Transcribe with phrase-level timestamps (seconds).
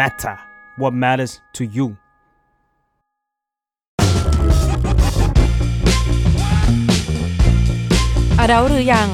[0.00, 0.36] matter
[0.80, 1.86] what matters to you
[8.40, 9.08] อดัลหรือยัง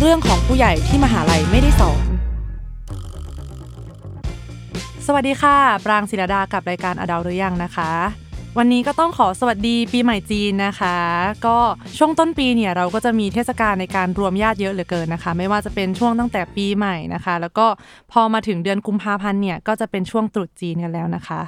[0.00, 2.04] เรื่องของผู้ใหญ่ที่มหาลัยไม่ได้สอน
[5.06, 7.90] สวัสดีค่ะ ปรางศิรดากับรายการอดัลหรือยังนะคะ
[8.60, 10.96] วันนี้ก็ต้องขอสวัสดีปีใหม่จีนนะคะ
[11.46, 11.56] ก็
[11.98, 17.66] ช่วงต้นปีเนี่ยเราก็จะมีเทศกาลในการรวมญาติเยอะเหลือเกินนะคะ ไม่ว่าจะเป็นช่วงตั้งแต่ปีใหม่นะคะ แล้วก็
[18.12, 21.40] พอมาถึงเดือนกุมภาพันธ์เนี่ยก็จะเป็นช่วงตรุษจีนกันแล้วนะคะ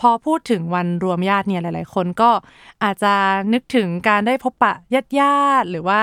[0.00, 2.30] พอพูดถึงวันรวมญาติเนี่ยหลาย ๆ คนก็
[2.84, 3.12] อาจจะ
[3.52, 6.00] นึกถึงการได้พบปะญาติญาติหรือว่า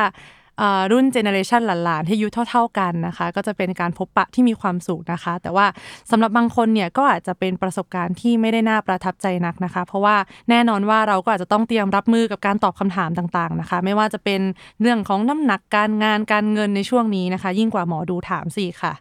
[0.91, 5.65] รุ่นเจเนอเรชันหลานๆที่อายุเท่า ๆกันนะคะ ก็จะเป็นการพบปะที่มีความสุขนะคะ แต่ว่า
[6.11, 10.15] สำหรับบางคนเนี่ยก็อาจจะเป็นประสบการณ์ที่ไม่ได้น่าประทับใจนักนะคะ เพราะว่า
[10.49, 14.41] แน่นอนว่าเราก็อาจจะต้องเตรียมรับมือกับการตอบคำถามต่างๆนะคะ ไม่ว่าจะเป็น
[14.81, 18.93] เรื่องของน้ำหนักการงานการเงินในช่วงนี้นะคะ ยิ่งกว่าหมอดูถามสิค่ะ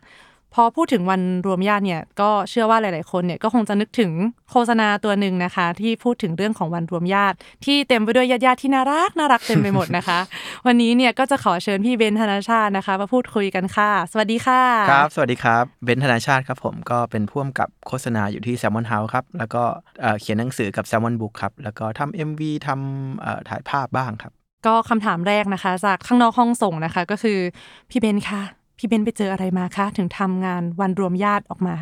[0.55, 4.11] พอพูดถึงวันรวมญาติเนี่ยก็เชื่อว่าหลาย ๆ คนเนี่ยก็คงจะนึกถึง
[4.51, 10.19] โฆษณาตัวหนึ่งนะคะ ที่พูดถึงเรื่องของวันรวมญาติ ที่เต็มไปด้วยญาติๆที่น่ารักน่ารักเต็มไปหมดนะคะ
[10.67, 19.63] วันนี้เนี่ยก็จะขอเชิญพี่เบนธนาชาตินะคะมาพูดคุยกันค่ะ สวัสดีค่ะครับ สวัสดีครับเบนซ์ธนาชาติครับผมก็เป็นพ่วงกับโฆษณาอยู่ที่ Salmon House ครับแล้วก็
[20.01, 24.33] เอ่อเขียนหนังสือกับ Salmon Book ครับแล้วก็ทำ MV ทำเอ่อถ่ายภาพบ้างครับ
[24.67, 27.39] ก็คำถามแรกนะคะ จากข้างนอกห้องส่งนะคะ ก็คือ
[27.91, 28.43] พี่เบนคะ
[28.79, 31.75] พี่เบนไปเจออะไรมาคะ ถึงทำงานวันรวมญาติออกมา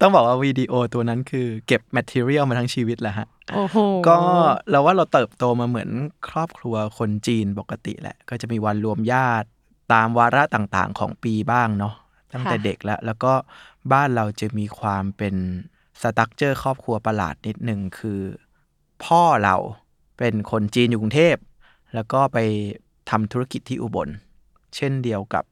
[0.00, 3.76] ต้องบอกว่าวิดีโอตัวนั้นคือเก็บ material มาทั้งชีวิตแหละฮะโอ้โห
[4.08, 4.18] ก็
[4.70, 5.90] เราว่าเราเติบโตมาเหมือน
[6.28, 9.48] ครอบครัวคนจีนปกติแหละ ก็จะมีวันรวมญาติ
[9.92, 11.94] ตามวาระต่างๆ ของปีบ้างเนาะ
[12.32, 13.32] ตั้งแต่เด็กแล้ว แล้วก็
[13.92, 15.34] บ้านเราจะมีความเป็น
[16.00, 18.20] สตั๊กเจอร์ครอบครัวประหลาดนิดหนึ่งคือ
[19.04, 19.56] พ่อเรา
[20.18, 21.36] เป็นคนจีนอยู่กรุงเทพ
[21.94, 22.38] แล้วก็ไป
[23.10, 24.08] ทำธุรกิจที่อุบล
[24.76, 25.44] เช่นเดียวกับ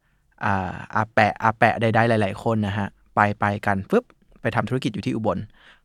[0.44, 0.54] อา
[0.94, 4.04] อาแปะอาแปะใดๆหลาย ๆ คนนะฮะไปไปกันปุ๊บ
[4.40, 5.38] ไปทำธุรกิจอยู่ที่อุบล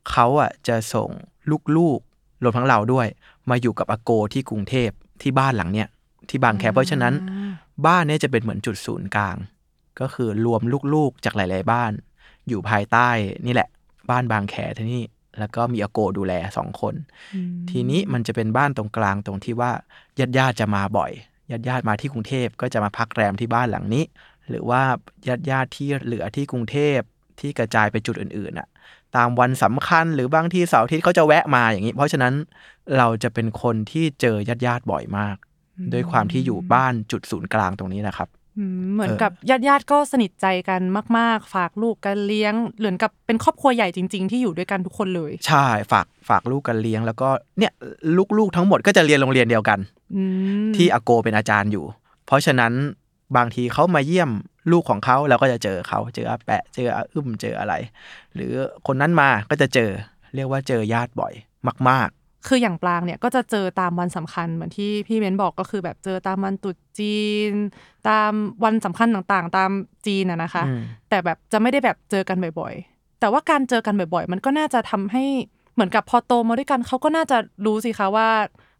[0.09, 1.09] เขาอะจะส่ง
[1.77, 3.07] ลูกๆรวมทั้งเราด้วย
[3.49, 4.89] มาอยู่กับอาโกที่กรุงเทพ
[5.21, 5.87] ที่บ้านหลังเนี้ย
[6.29, 7.13] ที่บางแคเพราะฉะนั้น
[7.85, 9.37] บ้านเนี้ยจะเป็นเหมือนจุดศูนย์กลาง
[9.99, 10.61] ก็คือรวม
[10.93, 11.91] ลูกๆจากหลาย ๆ บ้าน
[12.47, 13.09] อยู่ภายใต้
[13.45, 13.69] นี่แหละ
[14.09, 15.03] บ้านบางแคที่นี่
[15.39, 16.95] แล้วก็มีอาโกดูแลสองคน
[17.69, 19.71] ทีนี้มันจะเป็นบ้านตรงกลางตรงที่ว่า
[20.19, 21.11] ญาติญาติๆจะมาบ่อย
[21.51, 24.03] ญาติญาติๆมาที่กรุงเทพก็จะมาพักแรมที่บ้านหลังนี้
[24.49, 24.81] หรือว่า
[25.27, 26.99] ญาติญาติๆที่เหลือที่กรุงเทพ
[27.39, 28.67] ที่กระจายไปจุดอื่นๆน่ะ
[29.15, 32.33] ตามวันสำคัญหรือบางที่เสาร์อาทิตย์เขาจะแวะมาอย่างนี้ เพราะฉะนั้น
[32.97, 35.37] เราจะเป็นคนที่เจอญาติญาติๆบ่อยมาก
[35.93, 40.81] ด้วยความที่อยู่บ้านจุดศูนย์กลางตรงนี้นะครับอืมเหมือนเออกับญาติญาติๆก็สนิทใจกัน
[41.17, 47.29] มาก ๆ ฝากลูกกันเลี้ยงเหมือนกับเป็นครอบครัวใหญ่จริง ๆ ที่อยู่ด้วยกันทุกคนเลย ใช่ฝากฝากลูกกันเลี้ยง แล้วก็
[47.59, 47.71] เนี่ย
[48.37, 49.79] ลูกๆทั้งหมดก็จะเรียนโรงเรียนเดียวกัน
[50.15, 50.23] อื
[50.63, 51.85] มที่อาโกเป็นอาจารย์อยู่
[52.25, 52.73] เพราะฉะนั้น
[53.37, 54.29] บางทีเขามาเยี่ยม
[54.71, 57.73] ลูกของเขาเราก็จะเจอเขาเจออาแปะ เจออาอึ้มเจออะไร
[58.35, 58.53] หรือ
[58.87, 59.89] คนนั้นมาก็จะเจอ
[60.35, 61.33] เรียกว่าเจอญาติบ่อย
[61.89, 62.09] มาก
[62.47, 67.19] คืออย่างปลางเนี่ยก็จะเจอตามวันสำคัญเหมือนที่พี่เบนบอกก็คือแบบเจอตามวันตรุษจี
[67.51, 67.53] น
[68.09, 68.31] ตาม
[68.63, 69.71] วันสำคัญต่างๆ ตาม
[70.05, 70.79] จีนอะนะคะอืม
[71.09, 75.23] แต่แบบจะไม่ได้แบบเจอกันบ่อยๆ แต่ว่าการเจอกันบ่อยๆ มันก็น่าจะทำให้
[75.73, 78.29] เหมือนกับพอโตมาด้วยกันเขาก็น่าจะรู้สิคะว่า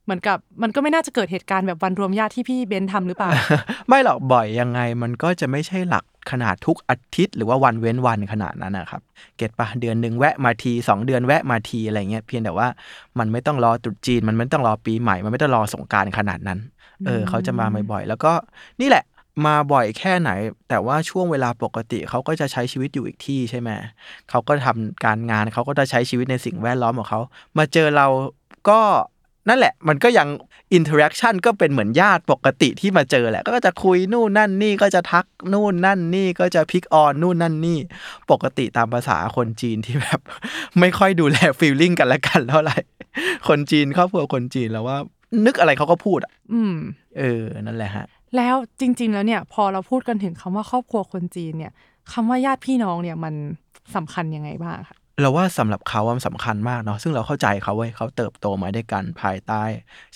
[0.05, 9.01] เหมือนกับมันก็ไม่น่าจะเกิดเหตุการณ์แบบวันรวมญาติที่พี่เบนทำหรือเปล่าๆไม่หรอกบ่อยยังไงมันก็จะไม่ใช่หลักขนาดทุกอาทิตย์ หรือว่าวันเว้นวันขนาดนั้นนะครับ
[9.37, 12.67] เก็ตปะเดือนหนึ่งแวะมาทีสองเดือนแวะมาทีอะไรเงี้ยเพียงแต่ว่า
[13.19, 16.59] มันไม่ต้องรอตรุษจีน มันไม่ต้องรอปีใหม่ มันไม่ต้องรอสงกรารขนาดนั้น
[17.05, 18.33] เออเขาจะมาบ่อยๆแล้วก็
[18.81, 19.03] นี่แหละ
[19.45, 20.31] มาบ่อยแค่ไหน
[20.69, 23.69] แต่ว่าช่วงเวลาปกติเขาก็จะใช้ชีวิตอยู่อีกที่ใช่ไหม
[24.29, 27.21] เขาก็ทำการงานเขาก็จะใช้ชีวิตในสิ่งแวดล้อมของเขา
[27.57, 28.07] มาเจอเรา
[28.69, 28.79] ก็
[29.49, 30.27] นั่นแหละมันก็ยัง
[30.73, 37.79] interaction ก็เป็นเหมือนญาติปกติที่มาเจอแหละ ก็จะคุยนู่นนั่นนี่ก็จะทักนู่นนั่นนี่ก็จะ pick on นู่นนั่นนี่
[38.31, 40.19] ปกติตามภาษาคนจีนที่แบบ
[40.79, 42.77] ไม่ค่อยดูแล feeling กันและกันเท่าไหร่
[43.47, 44.97] คนจีนครอบครัวคนจีนแล้วว่า
[45.45, 46.75] นึกอะไรเขาก็พูดอะ อืม
[47.17, 48.05] เออนั่นแหละฮะ
[48.37, 51.71] แล้วจริง ๆ แล้วเนี่ย พอเราพูดกันถึงคำว่าครอบครัวคนจีนเนี่ย
[52.11, 53.33] คำว่าญาติพี่น้องเนี่ยมัน
[53.95, 59.63] สำคัญยังไงบ้างคะ เราว่าสำหรับเขาว่ามันสำคัญมากเนาะซึ่งเราเข้าใจเขาเว้ยเขาเติบโตมาด้วยกันภายใต้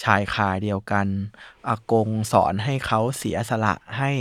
[0.04, 1.08] ชายคาเดียวกัน
[1.68, 4.12] อากงสอนให้เขาเสียสละให้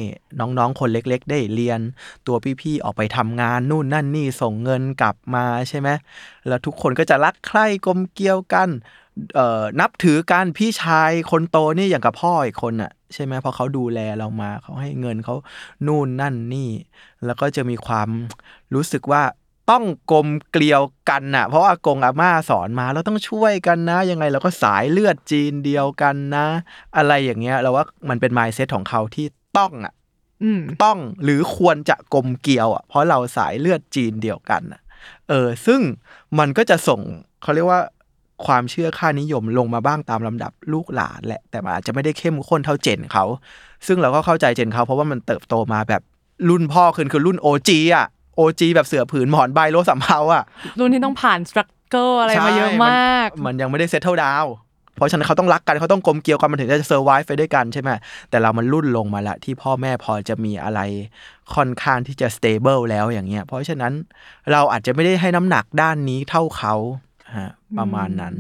[0.41, 1.81] น้องๆคนเล็ก ๆ ได้เรียน
[2.27, 5.89] ตัวพี่ๆออกไปทำงานนู่นนั่นนี่ส่งเงินกลับมาใช่ไหม
[6.49, 8.69] แล้วทุกคนก็จะรักใคร่กลมเกลียวกัน
[9.81, 15.35] นับถือกันพี่ชายคนโตนี่อย่างกับพ่ออีกคนอะใช่ไหมเพราะเขาดูแลเรามาเขาให้เงินเขา
[15.87, 16.71] นู่นนั่นนี่
[17.25, 18.09] แล้วก็จะมีความ
[18.75, 19.23] รู้สึกว่า
[19.71, 26.47] ต้องกลมเกลียวกันน่ะ เพราะว่าอากงอาม่าสอนมาเราต้องช่วยกันนะ ยังไงเราก็สายเลือดจีนเดียวกันนะ
[26.97, 29.27] อะไรอย่างเงี้ยเราว่ามันเป็น mindset ของเขาที่
[29.59, 29.95] ต้องอะ
[30.43, 34.81] อืมต้องหรือควรจะกลมเกลียวอะเพราะเราสายเลือดจีนเดียวกันน่ะ
[35.29, 35.81] เออ ซึ่ง
[36.39, 37.01] มันก็จะส่ง
[37.43, 37.81] เขาเรียกว่า
[38.47, 43.25] ความเชื่อค่านิยมลงมาบ้างตามลำดับลูกหลานแหละ แต่มันอาจจะไม่ได้เข้มข้นเท่า gen เขา
[43.87, 46.03] ซึ่งเราก็เข้าใจ gen เขาเพราะว่ามันเติบโตมาแบบ
[46.49, 48.07] รุ่นพ่อขึ้นคือรุ่น OG อะ
[48.39, 50.45] OG แบบเสือผืนหมอนใบโล้สำเภาอะ
[50.79, 54.47] รุ่นที่ต้องผ่าน struggle อะไรมาเยอะมากใช่นมันยังไม่ได้ settle down
[54.97, 57.91] เพราะฉะนั้นเขาต้องรักกันเขาต้องกลมเกลียวกันมันถึงจะ survive ไปด้วยกันใช่ไหม
[58.31, 60.81] แต่เรามันรุ่นลงมาละที่พ่อแม่พอจะมีอะไร
[61.55, 63.93] ค่อนข้างที่จะ stable แล้วอย่างเงี้ยเพราะฉะนั้น
[64.53, 66.75] เราอาจจะไม่ได้ให้น้ำหนักด้านนี้เท่าเขา
[67.37, 68.35] ฮะประมาณนั้น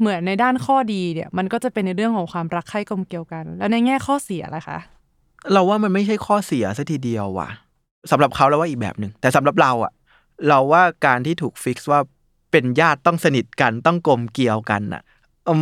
[0.00, 4.78] เหมือนในด้านข้อดีเนี่ย มันก็จะเป็นในเรื่องของความรักใคร่กลมเกลียวกัน แล้วในแง่ข้อเสียล่ะคะ
[5.52, 7.48] เราว่ามันไม่ใช่ข้อเสียซะทีเดียวว่ะ
[8.10, 9.92] สำหรับเขาเราว่าอีกแบบหนึ่งแต่สำหรับเราอะ
[10.48, 12.00] เราว่าการที่ถูก fix ว่า
[12.52, 15.02] เป็นญาติต้องสนิทกันต้องกลมเกลียวกันอะ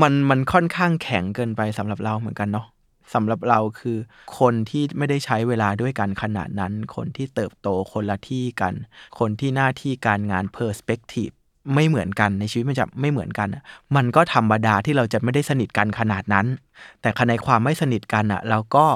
[0.03, 2.67] มันมันค่อนข้างแข็งเกินไปสำหรับเราเหมือนกันเนาะ
[3.15, 3.99] สำหรับเราคือ
[4.39, 8.75] คนที่ไม่ได้ใช้เวลาด้วยกันขนาดนั้น คนที่เติบโตคนละที่กัน
[9.19, 11.29] คนที่หน้าที่การงาน perspective
[11.75, 13.49] ไม่เหมือนกันในชีวิตมันจะไม่เหมือนกัน
[13.97, 16.47] มันก็ธรรมดาที่เราจะไม่ได้สนิทกันขนาดนั้น
[17.01, 18.87] แต่ในความไม่สนิทกันอะเราก็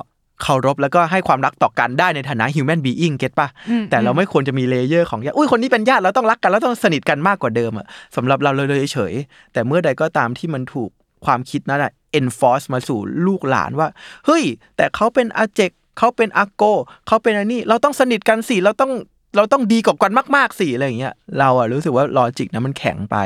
[0.43, 7.87] เคารพแล้วก็ให้ความรักต่อกันได้ในฐานะ human being get ปะอืมแต่เราไม่ควรจะมี layer ของญาติอุ้ยคนนี้เป็นญาติเราต้องรักกันเราต้องสนิทกันมากกว่าเดิมอะ
[8.17, 10.91] สำหรับเราเลยเฉยๆแต่เมื่อใดก็ตามที่มันถูก
[11.25, 13.89] ความคิดนั้นอะ enforce มาสู่ลูกหลานว่า
[14.27, 14.45] เฮ้ย
[14.77, 16.63] แต่เขาเป็นอาเจกเขาเป็นอาโก
[17.07, 18.93] เขาเป็นอันนี้ เราต้องสนิทกันสิเราต้อง
[19.37, 23.17] เราต้องดีกว่ากันมากๆสิอะไรอย่างเงี้ยเราอะรู้สึกว่าลอจิกนะมันแข็งไป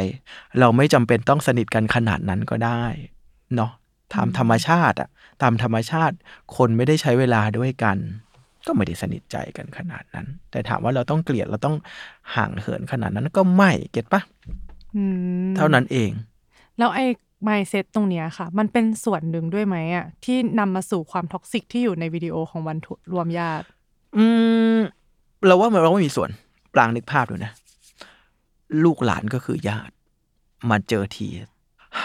[0.61, 2.83] เราไม่จำเป็นต้องสนิทกันขนาดนั้นก็ได้
[3.57, 3.71] เนาะ
[4.15, 5.09] ตามธรรมชาติอะ
[5.43, 6.17] ตามธรรมชาติ
[6.57, 7.99] คนไม่ได้ใช้เวลาด้วยกัน
[8.67, 11.77] ก็ไม่ได้สนิทใจกันขนาดนั้น แต่ถามว่าเราต้องเกลียดเราต้อง
[12.35, 14.23] ห่างเหินขนาดนั้นก็ไม่เก็ตปะ
[14.97, 15.03] อื
[15.49, 16.11] มเท่านั้นเอง
[16.79, 17.07] แล้วไอ้
[17.47, 23.67] mindset ตรงเนี้ยค่ะ มันเป็นส่วนหนึ่งด้วยไหมอะที่นำมาสู่ความ toxic ที่อยู่ในวิดีโอของวันทุรวมญาติ
[24.17, 24.25] อื
[24.77, 24.79] ม
[25.47, 26.31] เราว่ามันเราไม่มีส่วน
[26.75, 27.53] ปรางนึกภาพดูนะ
[28.85, 29.95] ลูกหลานก็คือญาติ
[30.71, 31.29] มาเจอที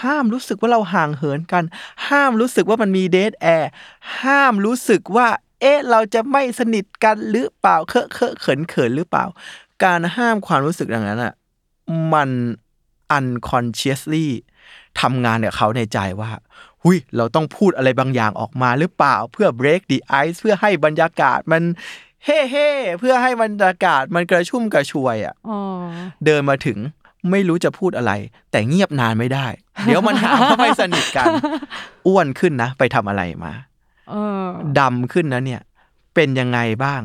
[0.00, 1.64] ห้ามรู้สึกว่าเราห่างเหินกัน
[2.08, 3.70] ห้ามรู้สึกว่ามันมี dead air
[4.22, 5.28] ห้ามรู้สึกว่า
[5.60, 9.24] เอ๊ะ เราจะไม่สนิทกันหรือเปล่าเคอะเคอะเขินเขินหรือเปล่า
[9.84, 11.34] การห้ามความรู้สึกอย่างนั้นอะ
[12.12, 12.30] มัน
[13.18, 14.26] unconsciously
[15.00, 16.30] ทำงานกับเขาในใจว่า
[16.82, 21.62] หุยเราต้องพูดอะไรบางอย่างออกมาหรือเปล่า เพื่อ break the ice เพื่อให้บรรยากาศมัน
[22.24, 25.58] เฮ่เฮ่เพื่อให้บรรยากาศมันกระชุ่มกระชวยอะอ๋อ
[26.24, 26.78] เดินมาถึง
[27.30, 28.12] ไม่รู้จะพูดอะไร
[28.50, 29.46] แต่เงียบนานไม่ได้
[29.84, 31.26] เดี๋ยวมันหาว่าไม่สนิทกัน
[32.06, 33.52] อ้วนขึ้นนะ ไปทำอะไรมา
[34.10, 34.14] เอ
[34.44, 34.46] อ
[34.78, 35.60] ดำขึ้นนะเนี่ย
[36.14, 37.02] เป็นยังไงบ้าง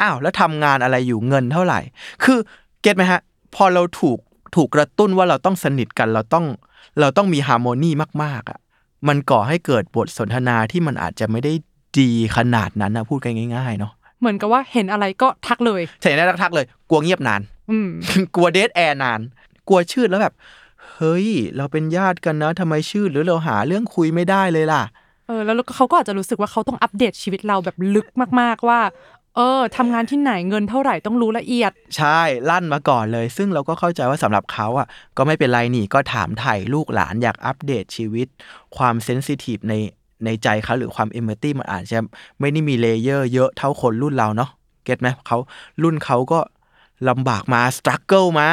[0.00, 1.80] อ้าว แล้วทำงานอะไรอยู่เงินเท่าไหร่
[2.24, 2.38] คือ
[2.82, 3.20] get ไหมฮะ
[3.54, 4.18] พอเราถูก
[4.56, 6.46] ถูกกระตุ้นว่าเราต้องสนิทกันเราต้อง
[7.00, 7.90] เราต้องมี harmony
[8.22, 8.58] มากๆอะ
[9.08, 11.52] มันก่อให้เกิดบทสนทนาที่มันอาจจะไม่ได้
[11.98, 17.40] ดีขนาดนั้นนะพูดกันง่ายๆเนาะเหมือนกับว่าเห็นอะไรก็ทักเลยเห็นได้ทักๆเลย กลัวเงียบนาน
[17.70, 17.88] อืม
[18.34, 19.20] กลัว dead air นาน
[19.70, 20.34] กลัวชืดแล้วแบบ
[20.94, 24.82] เฮ้ย เราเป็นญาติกันนะทำไมชืดหรือเราหาเรื่องคุยไม่ได้เลยล่ะ
[25.26, 28.06] เออแล้วเขาก็อาจจะรู้สึกว่าเขาต้องอัปเดตชีวิตเราแบบลึก
[28.40, 28.80] มาก ๆว่า
[29.36, 32.20] เออทำงานที่ไหนเงินเท่าไหร่ต้องรู้ละเอียด ใช่
[32.50, 34.86] ลั่นมาก่อนเลย ซึ่งเราก็เข้าใจว่าสำหรับเขาอะ
[35.16, 38.26] ก็ไม่เป็นไรนี่ก็ถามไถ่ลูกหลานอยากอัปเดตชีวิต
[38.76, 39.74] ความ sensitive ใน
[40.24, 41.98] ในใจเขาหรือความเอม a ต y มันอาจจะ
[42.40, 44.50] ไม่ได้มี layer เยอะเท่าคนรุ่นเราเนาะ
[44.84, 45.38] get ไหมเขา
[45.82, 46.40] รุ่นเขาก็
[47.08, 48.48] ลำบากมาส t รั g เกิลมา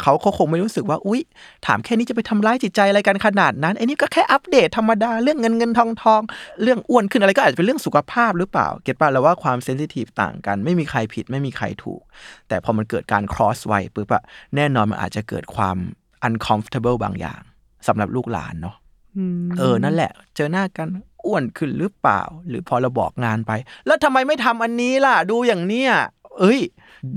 [0.00, 1.20] เขาเขาคงไม่รู้สึกว่าอุ๊ย
[1.66, 6.20] ถามแค่นี้จะไปทำร้ายจิตใจอะไรกันขนาดนั้นไอ้นี่ก็แค่อัปเดตธรรมดาเรื่องเงินเงินทองทอง
[6.62, 12.02] เรื่องอ้วนขึ้นอะไรก็อาจจะเป็นเรื่องสุขภาพหรือเปล่า เก็ตป่ะเราว่าความเซนซิทีฟต่างกัน ไม่มีใครผิดไม่มีใครถูก
[12.48, 14.22] แต่พอมันเกิดการ cross วัยปุ๊บอะ
[14.56, 15.76] แน่นอนมันอาจจะเกิดความ
[16.26, 17.40] uncomfortable บางอย่าง
[17.86, 18.76] สำหรับลูกหลานเนาะ
[19.16, 20.88] อืมเออนั่นแหละ เจอหน้ากัน
[21.26, 23.52] อ้วนขึ้นหรือเปล่า หรือพอเราบอกงานไป
[23.86, 25.92] แล้วทำไมไม่ทำอันนี้ล่ะ ดูอย่างเนี้ย
[26.38, 26.60] เอ้ย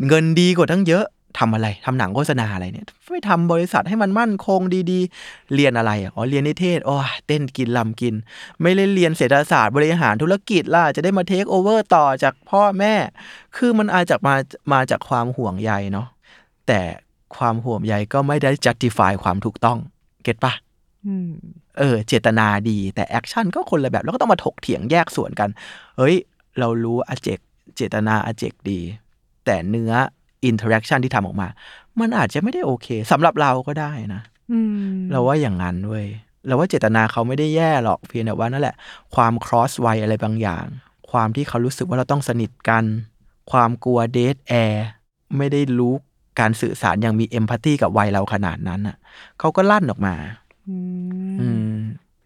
[0.08, 1.06] เงินดีกว่าตั้งเยอะ
[1.40, 4.60] ทำอะไรทำหนังโฆษณาอะไรเนี่ยไม่ทำบริษัทให้มันมั่นคง
[4.92, 8.14] ดีๆ เรียนอะไรอะอ๋อเรียนนิเทศโอ้ยเต้นกินลำกิน
[8.62, 12.96] ไม่ได้เรียนเศรษฐศาสตร์บริหารธุรกิจล่ะจะได้มา take over ต่อจากพ่อแม่
[13.56, 14.36] คือมันอาจจะมา
[14.74, 16.08] มาจากความห่วงใยเนาะ
[16.68, 16.82] แต่
[17.38, 19.78] ความห่วงใยก็ไม่ได้ justify ความถูกต้อง
[20.24, 20.54] get ปะ
[21.06, 21.32] อืม
[21.80, 25.50] เออ เจตนาดี แต่ action ก็คนละแบบ แล้วก็ต้องมาถกเถียงแยกส่วนกัน
[25.98, 26.16] เฮ้ย
[26.60, 27.40] เรารู้อาเจก
[27.76, 28.80] เจตนาอาเจกดี
[29.46, 29.92] แต่เนื้อ
[30.46, 31.48] interaction ที่ทำออกมา
[32.00, 34.22] มันอาจจะไม่ได้โอเคสำหรับเราก็ได้นะ
[34.52, 34.60] อื
[34.92, 36.08] มเราว่าอย่างนั้นเว้ย
[36.48, 38.76] เราว่าเจตนาเขาไม่ได้แย่หรอกเพียงแต่ว่านั่นแหละ
[39.16, 40.66] ความ cross วัยอะไรบางอย่าง
[41.12, 42.84] ความที่เขารู้สึกว่าเราต้องสนิทกัน
[43.52, 44.86] ความกลัว dead air
[45.38, 45.94] ไม่ได้รู้
[46.40, 48.98] การสื่อสารอย่างมี empathy กับวัยเราขนาดนั้นอะ
[49.40, 50.16] เขาก็ลั่นออกมา
[50.70, 50.78] อื
[51.34, 51.73] มอืม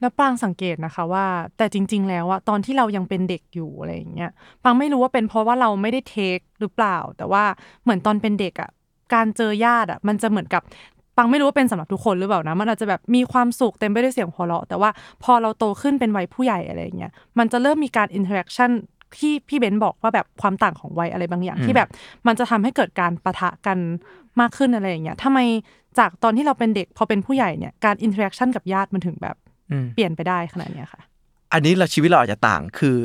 [0.02, 1.26] แล้วปรางสังเกตนะคะว่า
[1.58, 4.32] แต่จริง ๆ แล้วอะตอนที่เรายังเป็นเด็กอยู่อะไรอย่างเงี้ย
[4.64, 7.44] ปรางไม่รู้ว่าเป็นเพราะว่าเราไม่ได้ take หรือเปล่า แต่ว่า
[7.84, 8.70] เหมือนตอนเป็นเด็กอะ
[9.14, 10.62] การเจอญาติอะมันจะเหมือนกับ
[11.18, 14.90] ปรางไม่รู้ว่าเป็นสำหรับทุกคนหรือเปล่านะ มันอาจจะแบบมีความสุขเต็มไปด้วยเสียงหัวเราะ แต่ว่า
[15.24, 18.72] พอเราโตขึ้นเป็นวัยผู้ใหญ่อะไรอย่างเงี้ย มันจะเริ่มมีการ interaction
[19.18, 21.90] ที่พี่เบนซ์บอกว่าแบบความต่างของวัยอะไรบางอย่างอืมที่แบบ
[22.28, 23.78] มันจะทำให้เกิดการปะทะกัน
[24.40, 25.40] มากขึ้นอะไรอย่างเงี้ยทำไม
[26.00, 29.47] จากตอนที่เราเป็นเด็กพอเป็นผู้ใหญ่เนี่ยการ interaction กับญาติมันถึงแบบอืม
[29.96, 31.02] เปลี่ยนไปได้ขนาดเนี้ยค่ะ
[31.54, 32.98] อันนี้เราชีวิตเราอาจจะต่างคือ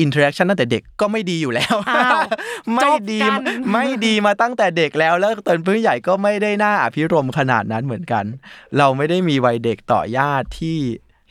[0.00, 2.20] interaction ตั้งแต่เด็กก็ไม่ดีอยู่แล้วอ้าว
[2.74, 3.40] ไม่ดีจบกัน
[3.72, 8.24] ไม่ดีมาตั้งแต่เด็กแล้ว แล้วตอนผู้ใหญ่ก็ไม่ได้น่าอภิรมย์ขนาดนั้นเหมือนกัน
[8.78, 10.78] เราไม่ได้มีวัยเด็กต่อญาติที่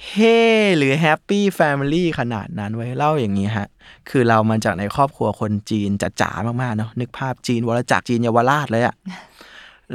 [0.10, 0.38] เฮ้
[0.78, 3.68] หรือ happy family ขนาดนั้นไว้เล่าอย่างนี้ฮะ
[4.10, 5.90] คือเรามาจากในครอบครัวคนจีน
[6.22, 8.96] จ๋าๆมากๆเนาะนึกภาพจีนวรจักรจีนเยาวราชเลยอะ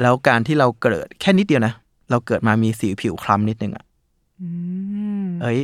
[0.01, 1.73] แล้วการที่เราเกิดแค่นิดเดียวนะ
[2.09, 3.90] เราเกิดมามีสีผิวคล้ำนิดนึงอะอืม
[5.41, 5.59] เอ้ย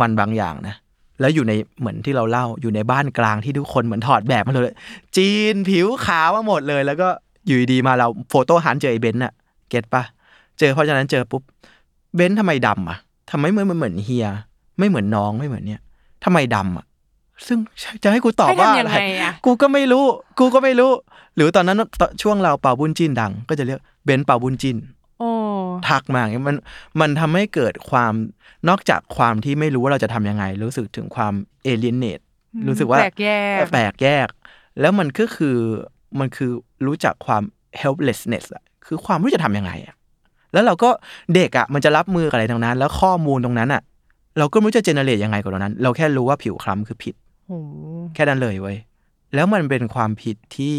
[0.00, 0.74] มันบางอย่างนะ
[1.20, 4.74] แล้วอยู่ในเหมือนที่เราเล่าอยู่ในบ้านกลางที่ทุกคนเหมือนถอดแบบมาเลย
[5.16, 7.08] จีนผิวขาวมาหมดเลย แล้วก็
[7.46, 9.32] อยู่ดีๆมาเราโฟโต้หันเจอไอ้เบนซ์อะ
[9.68, 10.02] เก็ตปะ
[10.58, 11.42] เจอเพราะฉะนั้นเจอปุ๊บ
[12.16, 12.98] เบนซ์ทำไมดำอะ
[13.30, 14.26] ทำไมเหมือนเหมือนเฮีย
[14.78, 15.80] ไม่เหมือนน้องไม่เหมือนเนี่ย
[16.24, 16.86] ทำไมดำอะ
[17.46, 17.58] ซึ่ง
[18.02, 20.04] จะให้กูตอบให้ว่าทำอะยังไรไงอะกูก็ไม่รู้
[20.38, 20.90] กูก็ไม่รู้
[21.36, 21.82] หรือตอนนั้น
[22.22, 24.95] ช่วงเราเป่าบุญจินดัง ก็จะเรียกเบนซ์เป่าบุญจินโอ้
[25.88, 26.56] ทักมาอย่างเงี้ยมัน
[27.00, 28.12] มันทำให้เกิดความ
[28.68, 32.20] นอกจากความที่ไม่รู้ว่าเราจะทำยังไง รู้สึกถึงความเอเลียนเนต
[32.68, 33.28] รู้สึกว่าแปลกแย
[33.62, 34.28] กแปลกแยก
[34.80, 35.56] แล้วมันก็คือ
[36.18, 36.50] มันคือ
[36.86, 37.42] รู้จักความ
[37.80, 39.94] helplessness อะคือความไม่รู้จะทำยังไงอะ
[40.52, 40.90] แล้วเราก็
[41.34, 43.82] เด็กอะมันจะรับมือกับอะไรตรงนั้น แล้วข้อมูลตรงนั้นอะ
[44.38, 47.14] เราก็ไม่รู้จะ generate ยังไงกับตรงนั้น เราแค่รู้ว่าผิวคล้ำคือผิด
[47.46, 47.58] โอ้
[48.14, 48.76] แค่นั้นเลยเว้ย
[49.34, 50.76] แล้วมันเป็นความผิดที่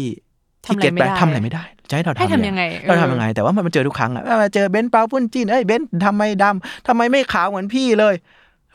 [0.64, 8.14] ที่ทำอะไรเก็ตไม่ไปได้ทำอะไรไม่ได้ จะให้เราทำให้ทำเนี่ยังไงเราเออทำยังไง แต่ว่ามันเจอทุกครั้งอะมาเจอเบนซ์เปาปุ้นจีนเอ้ยเบนซ์ทำไมดำทำไมไม่ขาวเหมือนพี่เลย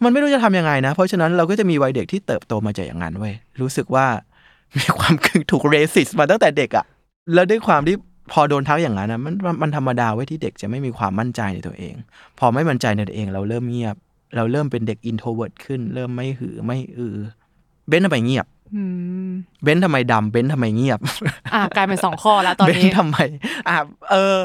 [0.03, 4.05] มันไม่รู้จะทำยังไงนะ เพราะฉะนั้นเราก็จะมีวัยเด็กที่เติบโตมาจากอย่างนั้นเว้ยรู้สึกว่า
[4.77, 5.13] มีความ
[5.51, 6.85] ถูก racist มาตั้งแต่เด็กอะ
[7.33, 7.95] แล้วด้วยความที่
[8.31, 11.93] พอโดนทักอย่างนั้นนะมันมันมันธรรมดาเว้ยที่เด็กจะไม่มีความมั่นใจในตัวเอง
[12.39, 13.95] พอไม่มั่นใจในตัวเอง เราเริ่มเงียบ
[14.35, 17.15] เราเริ่มเป็นเด็ก introvert ขึ้น เริ่มไม่หือไม่อือ
[17.87, 18.52] เบนซ์ทำไมเงียบอืม
[19.63, 20.99] เบนซ์ทำไมดำเบนซ์ทำไมเงียบ
[21.53, 23.17] อะกลายเป็นสองข้อแล้วตอนเบนี้นซ์ทำไม
[23.69, 23.77] อะ
[24.11, 24.37] เออ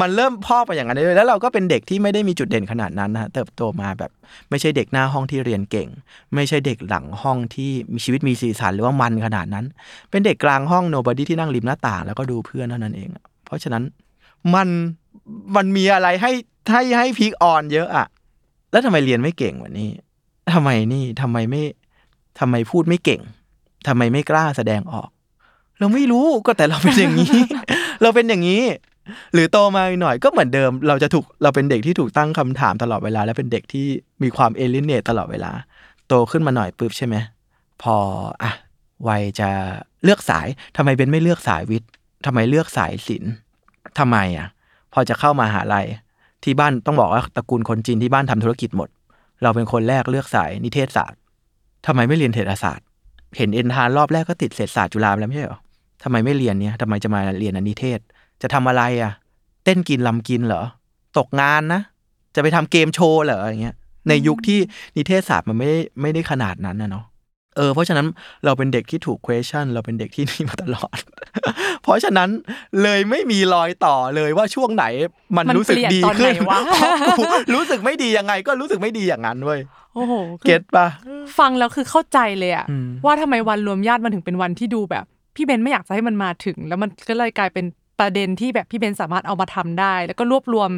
[0.00, 4.10] มันเริ่มพอกไปอย่างนั้นเลยแล้วเราก็เป็นเด็กที่ไม่ได้มีจุดเด่นขนาดนั้นนะเติบโตมาแบบ
[4.50, 5.88] ไม่ใช่เด็กหน้าห้องที่เรียนเก่ง
[6.34, 9.64] ไม่ใช่เด็กหลังห้องที่มีชีวิตมีสีสันหรือว่ามันขนาดนั้น
[10.10, 13.82] เป็นเด็กกลางห้อง nobody ที่นั่งริมหน้าต่าง แล้วก็ดูเพื่อนเท่านั้นเองอะเพราะฉะนั้น
[14.54, 14.68] มัน
[15.56, 16.32] มันมีอะไรให้
[16.72, 18.06] ให้ให้ pick on เยอะอะ
[18.70, 19.90] แล้วทำไมเรียนไม่เก่งวันนี้
[20.54, 21.62] ทำไมนี่ทำไมไม่
[22.40, 23.20] ทำไมพูดไม่เก่ง
[23.86, 25.08] ทำไมไม่กล้าแสดงออก
[25.78, 27.36] เราไม่รู้ก็แต่เราเป็นอย่างนี้
[28.02, 28.62] เราเป็นอย่างนี้
[29.34, 33.86] หรือโตมาหน่อยก็เหมือนเดิม เราจะถูกเราเป็นเด็กที่ถูกตั้งคำถามตลอดเวลา และเป็นเด็กที่
[34.22, 35.52] มีความ alienate ตลอดเวลา
[36.08, 37.16] โตขึ้นมาหน่อยปุ๊บใช่ไหม
[37.82, 37.96] พอ
[38.42, 38.52] อะ
[39.08, 39.48] วัยจะ
[40.04, 40.46] เลือกสาย
[40.76, 41.90] ทำไมเบนไม่เลือกสายวิทย์
[42.26, 43.32] ทำไมเลือกสายศิลป์
[43.98, 44.48] ทำไมอะ
[44.92, 45.86] พอจะเข้ามาหาลัย
[46.44, 48.88] ที่บ้านต้องบอกว่าตระกูลคนจีนที่บ้านทำธุรกิจหมด
[49.42, 51.20] เราเป็นคนแรกเลือกสายนิเทศศาสตร์
[51.86, 52.86] ทำไมไม่เรียนเศรษฐศาสตร์
[53.36, 55.58] เห็นเอ็นทานรอบแรกก็ติดเศรษฐศาสตร์จุฬาไปแล้วไม่ใช่หรอ
[56.02, 58.00] ทำไมไม่เรียนเนี่ยทำไมจะมาเรียนอนิเทศ
[58.42, 59.12] จะทำอะไรอะ
[59.64, 60.62] เต้นกินลำกินเหรอ
[61.18, 61.80] ตกงานนะ
[62.34, 63.76] จะไปทำเกมโชว์เหรออย่างเงี้ย
[64.08, 64.58] ในยุคที่
[64.96, 67.04] นิเทศศาสตร์มันไม่ได้ไม่ได้ขนาดนั้นนะเนาะ
[67.56, 68.06] เออเพราะฉะนั้น
[68.44, 70.98] เราเป็นเด็กที่ถูก question เราเป็นเด็กที่นี่มาตลอด
[71.82, 72.28] เพราะฉะนั้น
[72.82, 74.84] เลยไม่มีรอยต่อเลยว่าช่วงไหน
[75.36, 77.22] มันมันรู้สึกเปลี่ยนดีตอนไหนขึ้นวะเพราะกู
[77.54, 79.60] รู้สึกไม่ดียังไง ก็รู้สึกไม่ดีอย่างนั้นเว้ย
[79.94, 80.86] โอ้โหคือเก็ตปะ
[81.38, 85.04] ฟังแล้วคือเข้าใจเลยอะอืมว่าทำไมวันรวมญาติมันถึงเป็นวันที่ดูแบบ
[85.36, 87.64] พี่เบนไม่อยากจะให้มันมาถึง แล้วมันก็เลยกลายเป็น
[88.02, 90.70] ประเด็นที่แบบพี่เบนสามารถเอามาทำได้ แล้วก็รวบรวม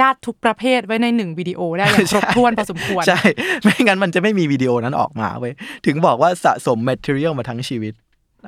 [0.00, 3.20] ญาติทุกประเภทไว้ในหนึ่งวิดีโอได้อย่างครบถ้วนพอสมควร ใช่
[3.62, 5.52] ไม่งั้นมันจะไม่มีวิดีโอนั้นออกมาเว้ย
[5.86, 7.92] ถึงบอกว่าสะสม material มาทั้งชีวิต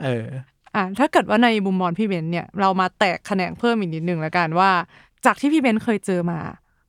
[0.02, 0.26] เออ
[0.74, 4.70] อะถ้าเกิดว่าในมุมมองพี่เบนเนี่ยเรามาแตกแขนงเพิ่มอีกนิดนึงแล้วกันว่า
[5.24, 6.40] จากที่พี่เบนเคยเจอมา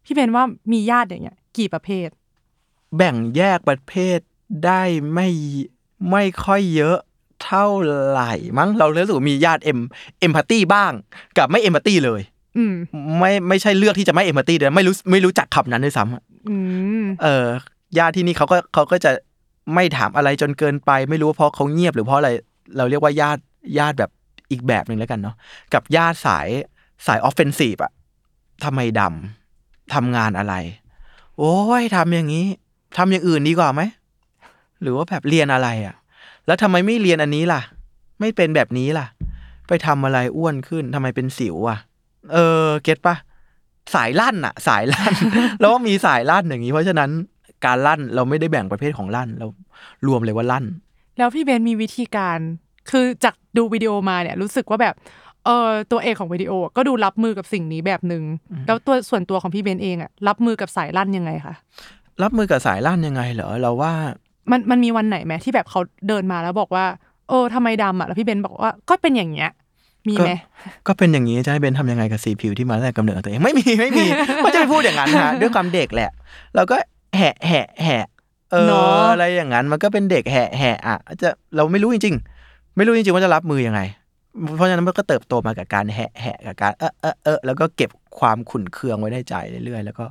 [0.05, 2.09] พี่เบนว่ามีญาติอย่างเงี้ย กี่ประเภท
[2.97, 4.19] แบ่งแยกประเภท
[4.65, 4.81] ได้
[5.13, 5.27] ไม่
[6.11, 6.97] ไม่ค่อยเยอะ
[7.51, 9.79] เท่าไหร่มั้งเรารู้สึกว่ามีญาติ em
[10.19, 10.91] empathy บ้าง
[11.37, 12.21] กับไม่ empathy เลย
[12.57, 12.73] อืม
[13.19, 16.55] ไม่ไม่ใช่เลือกที่จะไม่ empathy เลยไม่รู้ไม่รู้จักคำนั้นด้วยซ้ำอะอื
[17.01, 17.47] มเออ
[17.97, 19.11] ญาติที่นี่เขาก็เขาก็จะ
[19.73, 22.29] ไม่ถามอะไรจนเกินไป ไม่รู้ว่าเพราะเขาเงียบหรือเพราะอะไร
[22.77, 23.41] เราเรียกว่าญาติ
[23.79, 24.11] ญาติแบบ
[24.51, 25.35] อีกแบบหนึ่งแล้วกันเนาะ
[25.73, 26.47] กับญาติสาย
[27.07, 27.91] สาย offensive อะ
[28.63, 30.55] ทำไมดำทำงานอะไร
[31.37, 32.45] โอ้ยทำอย่างนี้
[32.97, 33.81] ทำอย่างอื่นดีกว่าไหม
[34.81, 35.95] หรือว่าแบบเรียนอะไรอะ
[36.47, 37.61] แล้วทำไมไม่เรียนอันนี้ล่ะ
[38.19, 39.05] ไม่เป็นแบบนี้ล่ะ
[39.67, 41.79] ไปทำอะไรอ้วนขึ้นทำไมเป็นสิวอะ
[42.33, 43.15] เออ เก็ตปะ
[43.95, 45.13] สายลั่นอะสายลั่น
[45.59, 47.09] แล้วว่ามีสายลั่นอย่างนี้ เพราะฉะนั้น
[47.65, 49.47] การลั่นเราไม่ได้แบ่งประเภทของลั่น เรา
[50.07, 50.65] รวมเลยว่าลั่น
[51.17, 52.39] แล้วพี่เบนมีวิธีการ
[52.91, 54.95] คือจากดูวิดีโอมาเนี่ย รู้สึกว่าแบบ
[55.45, 58.23] เออตัวเอกของวิดีโออะก็ดูรับมือกับสิ่งนี้แบบหนึง่ง
[58.67, 61.55] แล้วตัวส่วนตัวของพี่เบนเองอะรับมือกับสายลั่นยังไงคะ
[62.23, 63.93] รับมือกับสายล่านยังไงเหรอเราว่า
[64.51, 66.85] มันมันมีวันไหนไหมที่แบบเขาเดินมาแล้วบอกว่า
[67.29, 69.49] เออทำไมดำอะแล้วพี่เบนบอกว่าก็เป็นอย่างเงี้ย
[70.07, 70.31] มีไหม
[70.87, 74.05] ก็เป็นอย่างนี้จะให้เบนทำยังไงกับสีผิวที่มาตั้งแต่กำเนิดของตัวเองไม่มีไม่มี
[74.43, 76.11] ก็จะไปพูดอย่างนั้นฮะด้วยความเด็กแหละ
[76.55, 76.75] เราก็
[77.17, 78.05] แหะแหะแหะ
[78.51, 83.81] เออเนอะอะไรอย่างนั้นมันก็เป็นเด็กแหะแหะอะจะเราไม่รู้จริง ๆ ไม่รู้จริงๆว่าจะรับมือยังไง
[84.55, 89.33] เพราะฉะนั้นมันก็เติบโตมากับการแหะแหะกับการเออเออเออแล้วก็เก็บความขุ่นเคืองไว้ในใจ
[89.65, 90.05] เรื่อยๆแล้วก็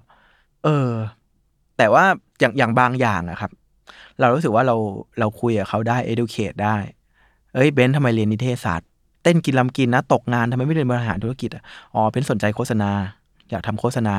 [0.64, 0.90] เออ
[1.78, 2.04] แต่ว่า
[2.40, 3.50] อย่างอย่างบางอย่างอะครับ
[4.20, 4.76] เรารู้สึกว่าเรา
[5.18, 6.76] เราคุยกับเขาได้ educate ได้
[7.54, 8.88] เอ้ยเบนซ์ทำไมเรียนนิเทศศาสตร์
[9.22, 12.90] เต้นกินลำกินนะ ตกงานทำไมไม่เรียนบริหารธุรกิจอะอ๋อเป็นสนใจโฆษณา
[13.50, 14.16] อยากทำโฆษณา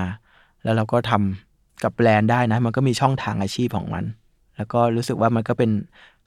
[0.64, 4.04] แล้วเราก็ทำกับแบรนด์ได้นะ มันก็มีช่องทางอาชีพของมัน
[4.58, 5.70] แล้วก็รู้สึกว่ามันก็เป็น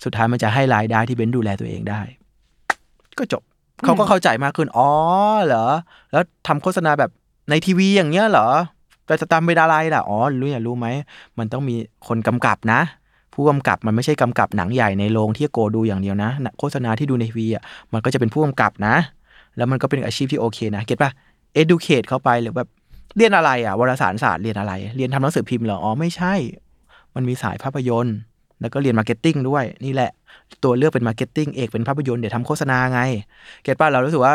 [0.05, 2.01] สุดท้ายมันจะให้รายได้ที่เบนซ์ดูแลตัวเองได้
[3.19, 3.43] ก็จบ
[3.85, 4.91] เขาก็เข้าใจมากขึ้น อ๋อ
[5.45, 5.67] เหรอ
[6.13, 7.11] แล้วทำโฆษณาแบบ
[7.51, 8.49] ในทีวีอย่างเงี้ยเหรอ
[9.07, 10.87] แต่จะตามเป็นอะไรล่ะ อ๋อ รู้อย่ารู้ไหม
[11.39, 11.77] มันต้องมี
[12.09, 12.81] คนกำกับนะ
[13.35, 17.63] ผู้กำกับมันไม่ใช่กำกับหนังใหญ่ในโรงที่โกดูอย่างเดียวนะหนังโฆษณาที่ดูในทีวีอะ
[17.93, 18.97] มันก็จะเป็นผู้กำกับนะ
[19.57, 21.11] แล้วมันก็เป็นอาชีพที่โอเคนะ เก็ตปะ
[21.63, 22.69] educate เข้าไปหรือแบบ
[23.17, 26.35] เรียนอะไรอะวารสารศาสตร์เรียนอะไร เรียนทำหนังสือพิมพ์เหรออ๋อไม่ใช่
[27.15, 28.17] มันมีสายภาพยนตร์
[28.61, 30.11] แล้วก็เรียน marketing ด้วยนี่แหละ
[30.65, 33.01] ตัวเลือกเป็น marketing เอกเป็นภาพยนตร์เดี๋ยวทำโฆษณาไง
[33.63, 34.35] get ปะเรารู้สึกว่า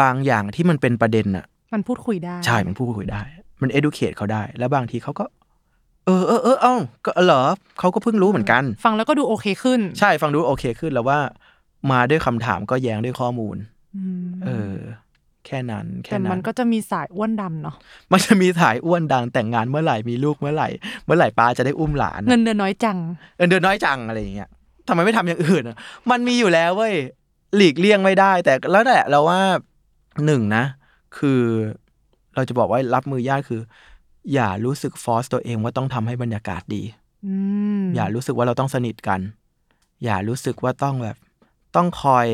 [0.00, 3.22] บางอย่างที่มันเป็นประเด็นอะ มันพูดคุยได้ ใช่มันพูดคุยได้
[3.62, 5.24] มัน educate เขาได้ แล้วบางทีเขาก็
[6.08, 6.74] เออเออเออเอ้า
[7.04, 7.42] ก็เหรอ
[7.78, 11.18] เขาก็เพิ่งรู้เหมือนกัน ฟังแล้วก็ดูโอเคขึ้น ใช่ฟังดูโอเคขึ้นแล้วว่า
[11.90, 13.56] มาด้วยคำถามก็แย้งด้วยข้อมูล
[14.26, 14.76] มเออ
[15.46, 17.76] แค่นั้น แค่แต่นั้มันนก็จะมีสายอ้วนดำเนาะ
[18.12, 20.68] มันจะมีสายอ้วนดังแต่งงานเมื่อไหร่มีลูกเมื่อไหร่
[21.04, 22.98] เมื่อไหร่ป้าจะได้อุ้มหลานเงินเดือนน้อยจัง
[23.36, 24.48] เออเดือนน้อยจังอะไรอย่างเงี้ย
[24.88, 25.76] ทำไมไม่ทำอย่างอื่นอะ
[26.10, 26.94] มันมีอยู่แล้วเว้ย
[27.56, 29.40] หลีกเลี่ยงไม่ได้ แต่แล้วนั่นแหละเราว่า
[30.26, 30.64] หนึ่งนะ
[31.18, 31.42] คือ
[32.34, 33.60] เราจะบอกว่ารับมือยากคือ
[34.34, 36.82] อย่ารู้สึกฟอสตัวเองว่าต้องทำให้บรรยากาศดี
[37.26, 37.34] อื
[37.82, 39.20] มอย่ารู้สึกว่าเราต้องสนิทกัน
[40.04, 41.16] อย่ารู้สึกว่าต้องแบบ
[41.76, 42.26] ต้องคอย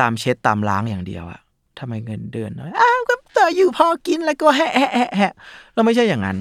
[0.00, 1.40] ตามเช็ดตามล้างอย่างเดียวอะ
[1.78, 5.32] ทำไมเงินเดือนน้อยอ้าวก็ต่ออยู่พอกินแล้วก็แฮะแฮะแฮะแฮะ
[5.74, 6.38] เราไม่ใช่อย่างนั้น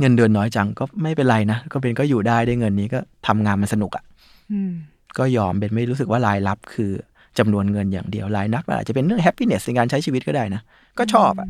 [0.00, 4.04] เงินเดือนน้อยจังก็ไม่เป็นไรนะก็เป็นก็อยู่ได้ได้เงินนี้ก็ทำงานมันสนุกอะ
[4.52, 4.72] อืม
[5.18, 6.90] ก็ยอมเป็นไม่รู้สึกว่ารายรับคือ
[7.38, 10.62] จำนวนเงินอย่างเดียวรายรับมันอาจจะเป็นเรื่อง happiness ในการใช้ชีวิตก็ได้นะ
[10.98, 11.48] ก็ชอบอะ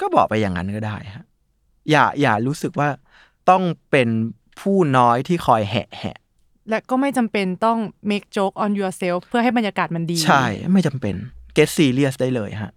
[0.00, 1.24] ก็บอกไปอย่างนั้นก็ได้ฮะ
[1.90, 2.88] อย่าอย่ารู้สึกว่า
[3.50, 4.08] ต้องเป็น
[4.60, 6.16] ผู้น้อยที่คอยแหะแหะ
[6.70, 7.78] และก็ไม่จำเป็นต้อง
[8.10, 11.14] make joke on yourself เพื่อให้บรรยากาศมันดี ใช่ ไม่จำเป็น
[11.56, 12.72] get serious ได้เลยฮะ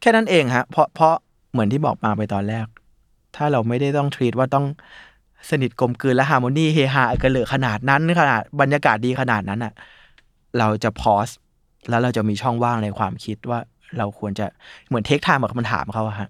[0.00, 1.14] แค่นั้นเองฮะ เพราะเพราะ
[1.52, 2.66] เหมือนที่บอกมาไปตอนแรก
[3.36, 4.66] ถ้าเราไม่ได้ต้อง treat ว่าต้อง
[5.50, 9.72] สนิทกลมกลืนและ harmony เฮฮากันเหลือขนาดนั้นขนาดบรรยากาศดีขนาดนั้นอะ
[10.58, 11.28] เราจะ pause
[11.88, 13.60] แล้วเราจะมีช่องว่างในความคิดว่า
[13.98, 14.46] เราควรจะ
[14.88, 16.28] เหมือน take time กับคำถามเขาอะฮะ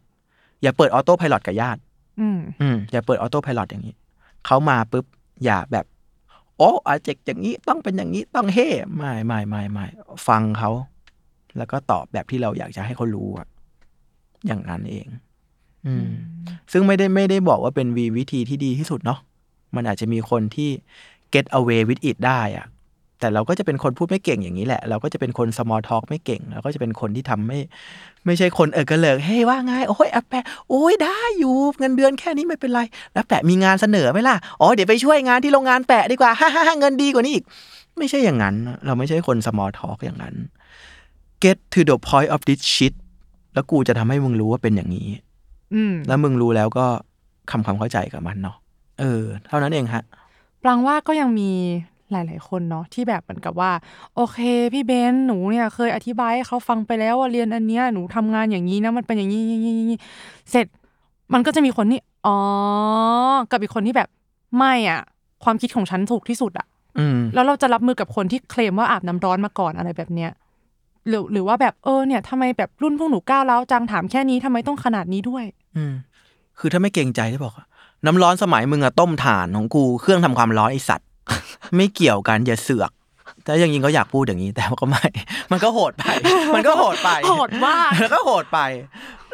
[0.63, 1.81] อย่าเปิด autopilot กับญาติ
[2.21, 3.95] อืมอืมอย่าเปิดออโต้พายロอย่างนี้
[4.47, 5.07] เขามาปุ๊บ
[5.45, 5.87] อย่าแบบ
[6.59, 9.87] โอ้อาเจกอย่างนี้ต้องเป็นอย่างนี้ต้องเฮ่ไม่ไม่ไม่ไม่
[10.29, 10.71] ฟังเขา
[11.57, 13.47] แล้วก็ตอบแบบที่เราอยากจะให้เขารู้อะ
[14.47, 15.07] อย่างนั้นเอง
[15.87, 16.09] อืม
[16.73, 19.21] ซึ่งไม่ได้ไม่ได้บอกว่าเป็นวีวิธีที่ดีที่สุดเนาะ
[19.75, 20.71] มันอาจจะมีคนที่
[21.35, 22.67] get away with it ได้อะ
[23.21, 27.59] แต่เราก็จะเป็นคนพูดไม่เก่งอย่างนี้แหละ เราก็จะเป็นคน small talk ไม่เก่ง เราก็จะเป็นคนที่ทำไม่
[28.27, 32.81] ไม่ใช่คนเออกระเลิกเฮ้ยว่าไงโอ้ยอาแปะโอ้ยได้อยู่เงินเดือนแค่นี้ไม่เป็นไร
[33.15, 37.45] แล้วแปะมีงานเสนอไหมล่ะอ๋อเดี๋ยวไปช่วยงานที่โรงงานแปะดีกว่าฮ่าฮ่าฮ่าเงินดีกว่านี้อีก
[37.99, 38.55] ไม่ใช่อย่างนั้น
[38.87, 40.35] เราไม่ใช่คน small talk อย่างนั้น
[41.45, 42.95] get to the point of this shit
[43.55, 45.09] แล้วกูจะทำให้มึงรู้ว่าเป็นอย่างนี้
[45.75, 46.87] อืมแล้วมึงรู้แล้วก็
[47.51, 48.57] ทำความเข้าใจกับมันเนาะ
[49.01, 50.05] เออ เท่านั้นเองฮะ
[50.63, 51.51] ปรางว่าก็ยังมี
[52.13, 53.71] หลาย ๆ คนเนาะที่แบบเหมือนกับว่า
[54.15, 54.39] โอเค
[54.73, 59.99] พี่เบนหนูเนี่ยเคยอธิบายให้เขาฟังไปแล้วว่าเรียนอันเนี้ยหนูทำงานอย่างนี้นะมันเป็นอย่างนี้อย่างนี้อย่างนี้
[60.51, 60.67] เสร็จ
[61.33, 62.39] มันก็จะมีคนที่อ๋อ
[63.51, 64.09] กับอีกคนที่แบบ
[64.59, 65.01] ไม่อะ
[65.45, 66.67] ความคิดของฉันถูกที่สุดอะ
[66.99, 70.31] อืมแล้วเราจะรับมือกับคนที่เคลมว่าอาบน้ำร้อนมาก่อนอะไรแบบเนี้ย
[71.09, 75.45] หรือหรือว่าแบบเออเนี่ยทำไมแบบรุ่นพวกหนูก้าวแล้วจังถามแค่นี้ทำไมต้องขนาดนี้ด้วย
[75.77, 75.95] อืม
[76.59, 77.67] คือถ้าไม่เกรงใจที่บอกว่า
[78.07, 81.09] น้ำร้อนสมัยมึงอะต้มถ่านของกูเครื่องทำความร้อนไอสัตว์
[81.77, 82.91] ไม่เกี่ยวกันอย่าเสือก
[83.43, 85.07] แต่ยังยิงก็อยากพูดอย่างนี้ แต่ว่าก็ไม่
[85.53, 86.05] มันก็โหดไป
[86.55, 88.59] มันก็โหดไปโหดมากแล้วก็โหดไป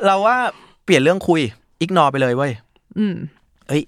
[0.07, 0.37] เราว่า
[0.85, 1.41] เปลี่ยนเรื่องคุย
[1.81, 2.53] อิกนอไปเลยเว้ย
[2.99, 3.15] อืม
[3.69, 3.83] เอ้ย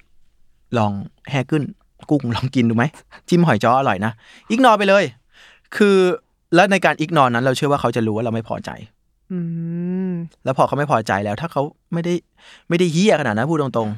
[0.78, 0.92] ลอง
[1.30, 1.62] แฮขึ้น
[2.10, 2.84] กุ้งลองกินดูไหม
[3.28, 4.12] จิ้มหอยจ้ออร่อยนะ
[4.50, 5.04] อิกนอไปเลย
[5.76, 5.96] คือ
[6.54, 8.70] แล้วในการอิกนอนั้น เราเชื่อว่าเขาจะรู้ว่าเราไม่พอใจ
[9.32, 9.38] อื
[10.10, 10.12] ม
[10.44, 11.62] แล้วพอเขาไม่พอใจแล้ว ถ้าเขา
[11.92, 12.14] ไม่ได้
[12.68, 13.90] ไม่ได้เฮี้ยขนาดนั้นพูดตรง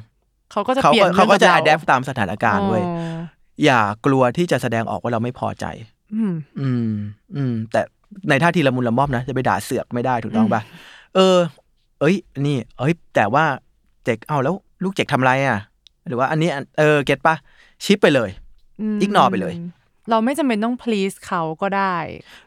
[0.51, 2.83] เขาก็ๆจะเขาเปลี่ยก็นเขาก็จะรื่อังดบแอปตามสถานการณ์เว้ย
[3.57, 5.65] อ๋ออย่ากลัวที่จะแสดงออกว่าเราไม่พอใจ
[6.15, 6.91] อืม อืม
[7.35, 7.81] อืม แต่
[8.29, 10.61] ในท่าทีละมุนละม่อมนะ จะไปด่าเสือกไม่ได้ถูกต้องปะ
[11.15, 11.37] เออ
[11.99, 12.15] เอ้ย
[12.47, 13.45] นี่ เอ้ย แต่ว่า
[14.03, 15.59] เจกเอาแล้ว ลูกเจกทำอะไรอะ
[16.07, 17.35] หรือว่าอันนี้อันเออ เก็ตปะ
[17.85, 18.29] ชิปไปเลย
[18.95, 19.53] ม ignore ไปเลย
[20.09, 21.95] เราไม่จำเป็นต้อง please เขาก็ได้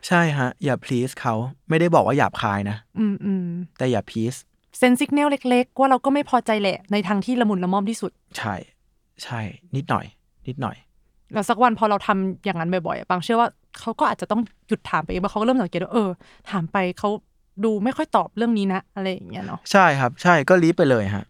[0.07, 1.35] ใช่ฮะ อย่า please เขา
[1.69, 3.47] ไม่ได้บอกว่าหยาบคายนะ อืมอืม
[3.79, 4.39] แต่อย่า please
[4.79, 8.55] เซนสิกเนลเล็ก ๆ ว่าเราก็ไม่พอใจแหละ ในทางที่ละมุนละม่อมที่สุด ใช่
[9.25, 9.41] ใช่
[9.77, 10.07] นิดหน่อย
[10.49, 10.77] นิดหน่อย
[11.33, 13.49] แล้วสักวันพอเราทำอย่างนั้นบ่อยๆอะบางเชื่อว่า
[13.81, 16.11] เขาก็อาจจะต้องหยุดถามไปเองเพราะเขาก็เริ่มสังเกตว่าเออ
[16.51, 17.11] ถามไปเขา
[17.65, 21.25] ดูไม่ค่อยตอบเรื่องนี้นะอะไรอย่างเงี้ยเนาะใช่ครับ ใช่ก็รีบไปเลยฮะ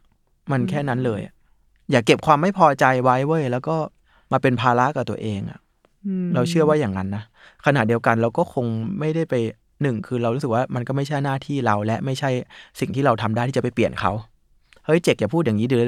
[0.51, 1.35] มันแค่นั้นเลยอะ
[1.91, 3.77] อย่าเก็บความไม่พอใจไว้เว้ยแล้วก็
[4.33, 5.59] มาเป็นภาระกับตัวเองอะ
[6.25, 7.25] มเราเชื่อว่าอย่างนั้นนะ
[7.67, 8.67] ขณะเดียวกันเราก็คง
[9.01, 9.35] ไม่ได้ไป
[9.83, 12.31] หนึ่งคือเรารู้สึกว่ามันก็ไม่ใช่หน้าที่เราและไม่ใช่
[12.81, 14.13] สิ่งที่เราทำได้ที่จะไปเปลี่ยนเขา
[14.87, 15.83] เฮ้ยเจกอย่าพูดอย่างนี้เดี๋ยว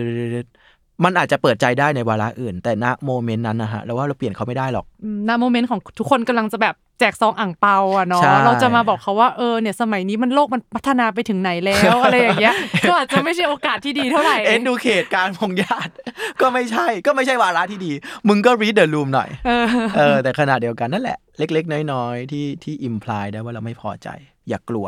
[1.04, 12.54] มันอาจจะเปิดใจได้ในวาระอื่น แต่ณโมเมนต์นั้นนะฮะเราว่าเราเปลี่ยนเขาไม่ได้หรอกอืมณโมเมนต์ของทุกคนกำลังจะแบบแจกซองอ่างเปาอะเนาะใช่เราจะมาบอกเขาว่าเออเนี่ยสมัยนี้มันโลกมันพัฒนาไปถึงไหนแล้วอะไรอย่างเงี้ย
[12.88, 15.92] ก็อาจจะไม่ใช่โอกาสที่ดีเท่าไหร่เอ็นดูเขตการพงญาติ
[16.40, 17.92] ก็ไม่ใช่ก็ไม่ใช่วาระที่ดี
[18.28, 24.08] มึงก็ read the room หน่อยเออเออแต่ขณะเดียวกันนั่นแหละเล็ก ๆ น้อยๆที่ที่อิมพลายได้ว่าเราไม่พอใจ
[24.48, 24.86] อย่ากลัว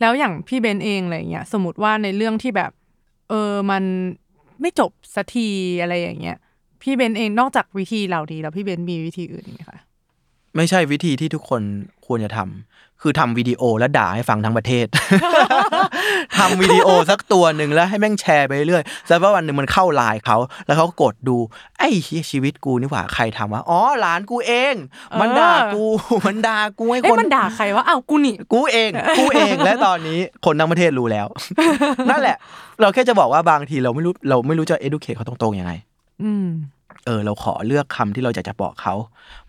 [0.00, 2.70] แล้วอย่างพี่เบนเองอะไรอย่างเงี้ยสมมติว่าในเรื่องที่แบบ
[3.30, 3.84] เออมัน
[4.60, 5.48] ไม่จบสักที
[5.82, 6.36] อะไรอย่างเงี้ย
[6.82, 9.78] พี่เบนเองนอกจากวิธีเหล่านี้แล้วพี่เบนมีวิธีอื่นไหมคะ
[10.56, 11.62] ไม่ใช่วิธีที่ทุกคน
[12.06, 12.48] ควรจะทำ
[13.04, 14.86] คือทำวิดีโอแล้วด่าให้ฟังทั้งประเทศ
[16.38, 20.36] ทำวิดีโอสักตัวหนึ่งแล้วให้แม่งแชร์ไปเรื่อยแล้วว่าวันหนึ่งมันเข้าไลน์เขา
[20.66, 21.36] แล้วเขาก็กดดู
[21.78, 24.74] ไอ้เหี้ยชีวิตกูนี่หว่าใครทำวะอ๋อหลานกูเอง
[25.20, 25.84] มันด่ากู
[26.26, 31.26] มันด่ากูให้เอ๊ะคนมันด่าใครวะอ้าวกูนี่ กูเอง กูเอง และตอนนี้คนทั้งประเทศรู้แล้ว
[32.10, 32.36] นั่นแหละ
[32.80, 35.72] เราแค่จะบอกว่าบางทีเราไม่รู้เราไม่รู้จะ educate เขาตรงๆยังไง
[36.22, 36.46] อืม
[37.06, 38.94] เออเราขอเลือกคำที่เราจะจะบอกเขา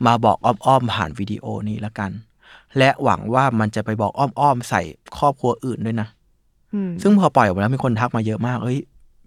[0.05, 2.11] มาบอกอ้อมๆผ่านวิดีโอนี้ละกัน
[2.77, 4.81] และหวังว่ามันจะไปบอกอ้อมๆใส่
[5.17, 6.07] ครอบครัวอื่นด้วยนะ
[6.73, 8.79] อืมซึ่งพอปล่อยออกมาแล้วมีคนทักมาเยอะมาก เอ้ย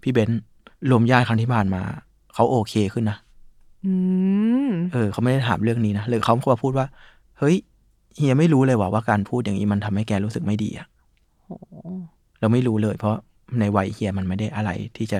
[0.03, 0.41] พี่เบนซ์
[0.89, 1.81] รวมญาติครั้งที่ผ่านมา
[2.33, 3.17] เขาโอเคขึ้นนะ
[3.85, 3.93] อื
[4.67, 6.85] มเออ เขาไม่ได้ถามเรื่องนี้นะหรือเขามาพูดว่า
[7.39, 7.55] เฮ้ย
[8.15, 10.87] เฮียไม่รู้เลยว่าว่าการพูดอย่างนี้มันทำให้แกรู้สึกไม่ดีอะ
[11.45, 11.57] โอ้
[12.39, 13.15] เราไม่รู้เลย เพราะ
[13.59, 15.19] ในวัยเฮียมันไม่ได้อะไรที่จะ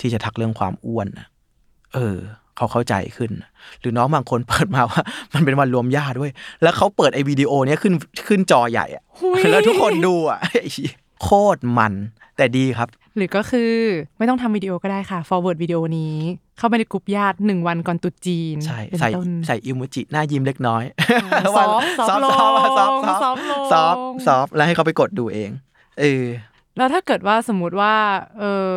[0.00, 1.26] ที่จะทักเรื่องความอ้วนน่ะ
[1.94, 2.16] เออ
[2.56, 3.30] เขาเข้าใจขึ้น
[3.80, 5.02] หรือน้องบางคนเปิดมาว่า
[5.34, 7.94] มันเป็นวันรวมญาติด้วย แล้วเขาเปิดไอ้วิดีโอเนี้ยขึ้น
[8.28, 11.92] ขึ้นจอใหญ่อะหุยแล้วทุกคนดูอะไอ้เหี้ยโคตรมัน
[12.36, 13.72] แต่ดีครับ หรือก็คือ
[14.18, 16.16] ไม่ต้องทำวิดีโอก็ได้ค่ะ forward วิดีโอนี้
[16.58, 20.84] เข้าไปในกลุ่มญาติหนึ่งวันก่อนตรุษจีนใช่เป็นใส่ต้นใส่อิโมจิหน้ายิ้มเล็กน้อย
[21.56, 25.50] soft soft ลง soft soft soft ลง soft soft แล้วให้เขาไปกดดูเอง
[26.00, 26.24] เออ
[26.76, 27.94] แล้วถ้าเกิดว่าสมมุติว่า
[28.38, 28.76] เออ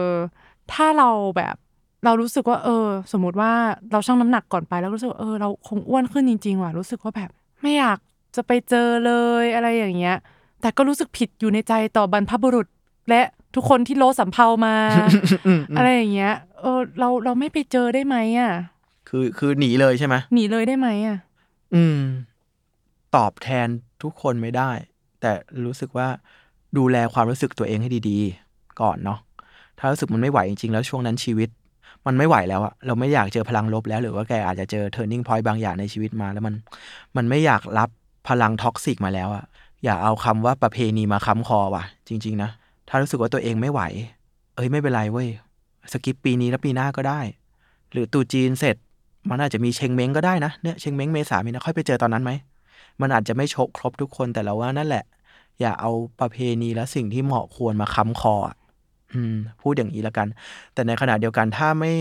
[0.74, 1.56] ถ้าเราแบบ
[2.05, 3.51] เรารู้สึกว่าเออ สมมุติว่า
[3.91, 7.29] เราชั่งน้ำหนักก่อนไปแล้วรู้สึกว่าเออเราคงอ้วนขึ้นจริงๆว่ะรู้สึกว่าแบบ
[7.61, 7.97] ไม่อยาก
[8.35, 10.17] จะไปเจอเลยอะไรอย่างเงี้ย
[10.61, 12.67] แต่ก็รู้สึกผิดอยู่ในใจต่อบรรพบุรุษ
[13.09, 13.21] และ
[13.55, 14.75] ทุกคนที่โลสัมเพามา
[15.77, 18.53] อะไรอย่างเงี้ย เออ เราเราไม่ไปเจอได้ไหมอะ
[19.09, 21.17] คือคือหนีเลยใช่ไหมหนีเลยได้ไหมอะ
[21.75, 21.99] อืม
[23.15, 23.67] ตอบแทน
[24.03, 24.71] ทุกคนไม่ได้
[25.21, 25.31] แต่
[25.65, 26.07] รู้สึกว่า
[26.77, 29.19] ดูแลความรู้สึกตัวเองให้ดี ๆ ก่อนเนาะ
[29.79, 31.49] ถ้ารู้สึกมันไม่ไหวจริงๆแล้วช่วงนั้นชีวิต
[32.07, 36.55] มันไม่ไหวแล้วอะเราไม่อยากเจอพลังลบแล้ว หรือว่าแกอาจจะเจอ turning point บางอย่างในชีวิตมา แล้วมัน
[37.15, 37.89] มันไม่อยากรับ
[38.27, 39.43] พลัง toxic มาแล้วอะ
[39.83, 42.49] อย่าเอาคำว่าประเพณีมาค้ำคอว่ะ จริง ๆ นะ
[42.89, 43.81] ถ้ารู้สึกว่าตัวเองไม่ไหว
[44.55, 45.27] เอ้ยไม่เป็นไรเว้ย
[45.93, 47.19] skip ปีนี้แล้วปีหน้าก็ได้
[47.91, 48.75] หรือตรุษจีนเสร็จ
[49.29, 52.31] มันอาจจะมีเชงเม้งก็ได้นะเนี่ยเชงเม้งเมษามีนะค่อยไปเจอตอนนั้นไหม
[53.01, 55.03] มันอาจจะไม่ชกครบทุกคนแต่เราว่านั่นแหละ
[55.59, 58.55] อย่าเอาประเพณีและสิ่งที่เหมาะควรมาค้ำคออะ
[59.15, 60.28] อืม พูดอย่างนี้แล้วกัน
[60.74, 61.93] แต่ในขณะเดียวกันถ้าไม่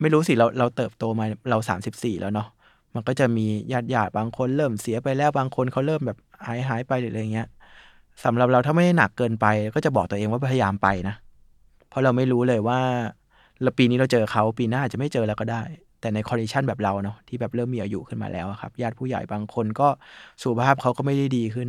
[0.00, 2.48] ไม่รู้สิเราเราเติบโตมาเราสามสิบสี่แล้วเนาะ
[2.94, 7.48] มันก็จะมีญาติญาติบางคนเริ่มเสียไปแล้วบางคนเขาเริ่มแบบหายหายไปหรืออะไรเงี้ย
[8.24, 11.14] สำหรับเราถ้าไม่หนักเกินไป ก็จะบอกตัวเองว่าพยายามไปนะ
[11.88, 12.80] เพราะเราไม่รู้เลยว่า
[13.62, 15.62] เราปีนี้เราเจอเขาปีหน้าอาจจะไม่เจอแล้วก็ได้
[16.00, 19.88] แต่ใน condition แบบเราเนาะที่แบบเริ่มมีอายุขึ้นมาแล้วครับ ญาติผู้ใหญ่บางคนก็
[20.42, 21.68] สุขภาพเขาก็ไม่ได้ดีขึ้น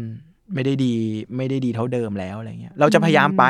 [0.54, 0.94] ไม่ได้ดี
[1.38, 3.44] ไม่ได้ดีเท่าเดิมแล้วอะไรเงี้ย เราจะพยายามไป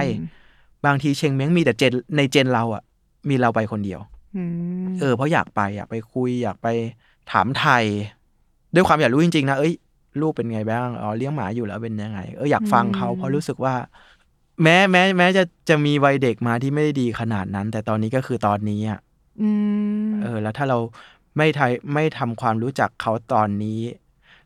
[0.86, 2.84] บางทีเชงเม้งมีแต่เจนในเจนเราอะ
[3.30, 4.00] มีเราไปคนเดียว
[4.36, 4.44] อื
[4.84, 6.68] มเออเพราะอยากไปอยากไปคุยอยากไป
[7.32, 7.84] ถามไทย
[8.74, 9.74] ด้วยความอยากรู้จริงๆนะเอ้ย
[10.22, 13.76] ลูกเป็นไงบ้างอ๋อเลี้ยงหมาอยู่แล้วเป็นยังไง เอออยากฟังเขาเพราะรู้สึกว่า
[14.64, 19.00] แม้แม้ แม้จะจะมีวัยเด็กมาที่ไม่ได้ดีขนาดนั้น แต่ตอนนี้ก็คือตอนนี้อะ
[19.42, 19.50] อื
[20.06, 20.78] มเออ แล้วถ้าเรา
[21.38, 23.80] ไม่ไทยไม่ทำความรู้จักเขาตอนนี้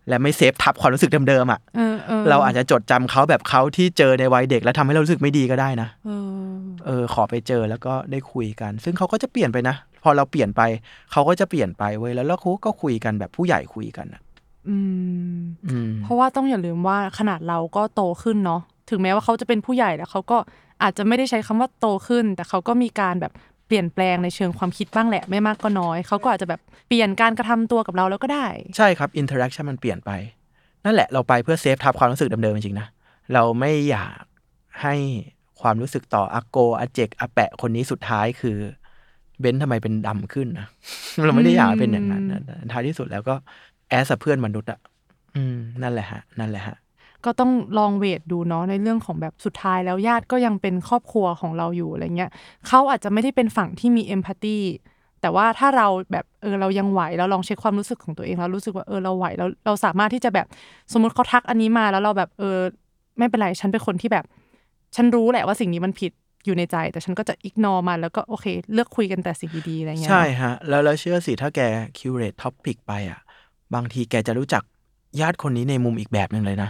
[0.10, 6.12] และไม่เซฟทับความรู้สึกเดิมๆอะเออเออเราอาจจะจดจำเขาแบบเขาที่เจอในวัยเด็กแล้วทำให้เรารู้สึกไม่ดีก็ได้นะเอ
[6.48, 6.54] อ
[6.86, 10.62] เออ ขอไปเจอแล้วก็ได้คุยกัน ซึ่งเขาก็จะเปลี่ยนไปนะ พอเราเปลี่ยนไป
[11.12, 14.22] เขาก็จะเปลี่ยนไปเว้ยแล้วเราก็คุยกันแบบผู้ใหญ่คุยกันอะ
[14.70, 14.78] อื
[15.36, 20.38] มอืมเพราะว่าต้องอย่าลืมว่าขนาดเราก็โตขึ้นเนาะถึงแม้ว่าเขาจะเป็นผู้ใหญ่แล้วเขาก็
[20.84, 23.34] อาจจะไม่ได้ใช้คำว่าโตขึ้น แต่เขาก็มีการแบบ
[23.72, 30.12] เปลี่ยนแปลงในเชิงความคิดบ้างแหละไม่มากก็น้อย เขาก็อาจจะแบบเปลี่ยนการกระทำตัวกับเราแล้วก็ได้ ใช่ครับ interaction มันเปลี่ยนไป
[30.86, 32.88] นั่นแหละเราไปเพื่อ save ทับความรู้สึกเดิมๆจริงๆนะ
[33.34, 34.22] เราไม่อยาก
[34.82, 34.96] ให้
[35.62, 38.58] ความรู้สึกต่ออาโกอาเจกอาแปะคนนี้สุดท้ายคือ
[39.40, 40.68] เบนทำไมเป็นดำขึ้นนะ
[41.26, 42.24] เราไม่ได้อยากเป็นอย่างนั้น
[42.72, 43.36] ท้ายที่สุดแล้วก็
[43.89, 44.80] as เพื่อนมนุษย์อะ
[45.82, 46.76] นั่นแหละฮะนั่นแหละฮะ
[47.26, 52.32] ก็ต้องลอง weight ดูเนาะในเรื่องของแบบสุดท้ายแล้วญาติก็ยังเป็นครอบครัวของเราอยู่อะไรเงี้ย
[52.68, 54.58] เขาอาจจะไม่ได้เป็นฝั่งที่มี empathy
[55.22, 60.48] แต่ว่าถ้าเราแบบเออเรายังไหวแล้วลองเช็คความรู้สึกของตัวเองแล้วรู้สึกว่าเออเราไหวแล้วเราสามารถที่จะแบบ
[60.94, 62.58] สมมติเขาทักอันนี้มาแล้วเราแบบเออ
[63.18, 64.26] ไม่เป็นไรฉันเป็นคนที่แบบ
[64.96, 66.12] ฉันรู้แหละว่าสิ่งนี้มันผิด
[66.46, 71.60] อยู่ในใจ แต่ฉันก็จะ ignore มันแล้วก็โอเค เลือกคุยกันแต่สิ่งดีๆอะไรเงี้ยใช่เนอะฮะ แล้วแล้วเชื่อสิถ้าแก
[71.98, 73.20] curate topic ไปอะ
[73.74, 74.64] บางทีแกจะรู้จัก
[75.22, 76.70] ญาติคนนี้ในมุมอีกแบบหนึ่งเลยนะ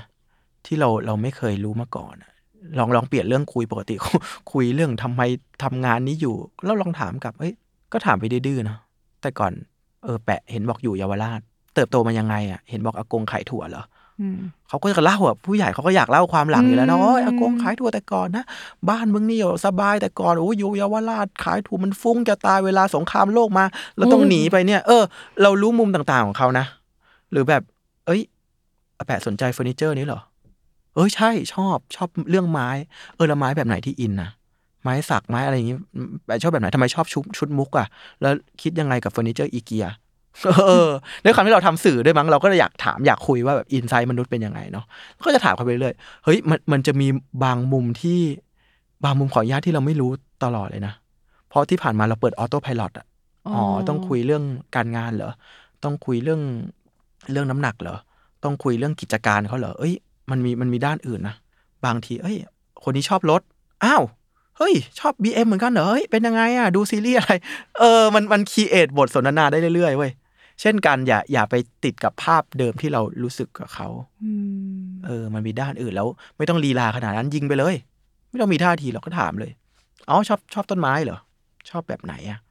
[0.66, 2.32] ที่เราเราไม่เคยรู้มาก่อนอะ
[2.80, 3.96] ลองลองเปลี่ยนเรื่องคุยปกติ
[4.52, 5.22] คุยเรื่องทำไม
[5.64, 7.54] ทำงานนี้อยู่ แล้วลองถามกลับเอ้ย
[7.94, 8.80] ก็ถามไปดื้อๆเนาะ
[9.22, 9.54] แต่ก่อน
[10.04, 11.42] เออแปะเห็นบอกอยู่เยาวราช
[11.76, 13.84] เติบโตมายังไงอะเห็นบอกอากงขายถั่วเหรอ
[14.20, 18.44] อืมเขาก็จะเล่าอะผู้ใหญ่เขาก็อยากเล่าความหลังอยู่แล้วนะอืมโอ้ยอากงขายถั่วแต่ก่อนนะ
[18.90, 23.66] บ้านมึงนี่อยู่สบายแต่ก่อนโอ้ยอยู่เยาวราชขายถั่วมันฟุ้งจะตายเวลาสงครามโลกมา
[23.98, 25.04] เราต้องหนีไปเนี่ย เออ
[25.42, 26.66] เรารู้มุมต่างๆของเขานะ
[27.32, 27.64] หรือแบบ
[28.06, 28.22] เอ้ย
[28.98, 30.20] อาแปะสนใจเฟอร์นิเจอร์นี้เหรอ
[30.96, 32.70] เอ้ยใช่ชอบชอบเรื่องไม้
[33.16, 34.30] เออแล้วไม้แบบไหนที่ in นะ
[34.84, 35.78] ไม้สักไม้อะไรอย่างงี้
[36.26, 37.88] แปะชอบแบบไหนทำไมชอบชุดชุดมุกอะ
[38.22, 39.88] แล้วคิดยังไงกับเฟอร์นิเจอร์อีเกีย
[40.68, 40.90] เออ
[41.24, 44.86] ด้วยความที่เราทำสื่อด้วยมั้งเราก็เลยอยากถามอยากคุยว่าแบบ insight มนุษย์เป็นยังไงเนาะ
[45.24, 47.08] ก็จะถามเขาไปเรื่อยเฮ้ยมันมันจะมี
[47.44, 48.20] บางมุมที่
[49.04, 50.12] บางมุมของญาติที่เราไม่รู้
[50.44, 50.94] ตลอดเลยนะ
[51.50, 53.06] เพราะที่ผ่านมาเราเปิด autopilot อะ
[53.54, 54.44] อ๋อต้องคุยเรื่อง
[54.76, 55.32] การงานเหรอ
[55.84, 56.42] ต้องคุยเรื่อง
[57.32, 57.98] เรื่องน้ำหนักเหรอ
[58.44, 59.94] ต้องคุยเรื่องกิจการเขาเหรอเอ้ย
[60.30, 61.36] มันมีมันมีด้านอื่นนะ
[61.86, 62.38] บางทีเอ้ย
[62.84, 63.42] คนนี้ชอบรถ
[63.84, 64.04] อ้าว
[64.58, 67.34] เฮ้ย ชอบ BM เหมือนกันเหรอเฮ้ยเป็นยังไงอะ ดูซีรีส์อะไร
[67.80, 70.12] เออ มันมันคีเอทบทสนทนาได้เรื่อยๆเว้ย
[70.62, 73.88] เช่นกันอย่าอย่าไปติดกับภาพเดิมที่เรารู้สึกกับเขา
[74.24, 74.32] อื
[74.82, 76.08] มเออ มันมีด้านอื่นแล้ว
[76.38, 77.76] ไม่ต้องลีลาขนาดนั้นยิงไปเลย
[78.30, 79.52] ไม่ต้องมีท่าทีเราก็ถามเลย
[80.10, 81.20] อ๋อชอบชอบต้นไม้เหรอ
[81.70, 82.51] ชอบแบบไหนอะอื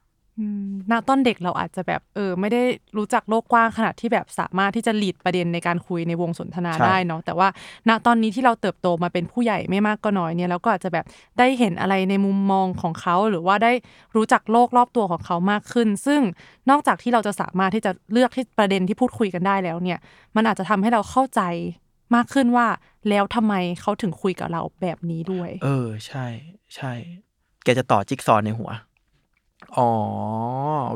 [0.91, 2.61] ณตอนเด็กเราอาจจะแบบเออไม่ได้
[2.97, 7.47] รู้จักโลกกว้างขนาดที่แบบสามารถที่จะหลีดประเด็นในการคุยในวงสนทนาใช่ได้เนาะแต่ว่า
[7.89, 11.05] ณตอนนี้ที่เราเติบโตมาเป็นผู้ใหญ่ไม่มากก็น้อยเนี่ยเราก็อาจจะแบบ
[11.39, 13.71] ได้เห็นอะไรในมุมมองของเขา หรือว่าได้
[14.15, 16.21] รู้จักโลกรอบตัวของเขามากขึ้น ซึ่ง
[16.69, 19.99] นอกจากที่เราจะสามารถที่จะเลือกที่ประเด็นที่พูดคุยกันได้แล้วเนี่ย
[20.35, 21.41] มันอาจจะทำให้เราเข้าใจ
[22.15, 22.67] มากขึ้นว่า
[23.09, 26.25] แล้วทำไมเขาถึงคุยกับเราแบบนี้ด้วย เออใช่
[26.75, 26.93] ใช่
[27.63, 28.71] แกจะต่อจิ๊กซอว์ในหัว
[29.77, 29.89] อ๋อ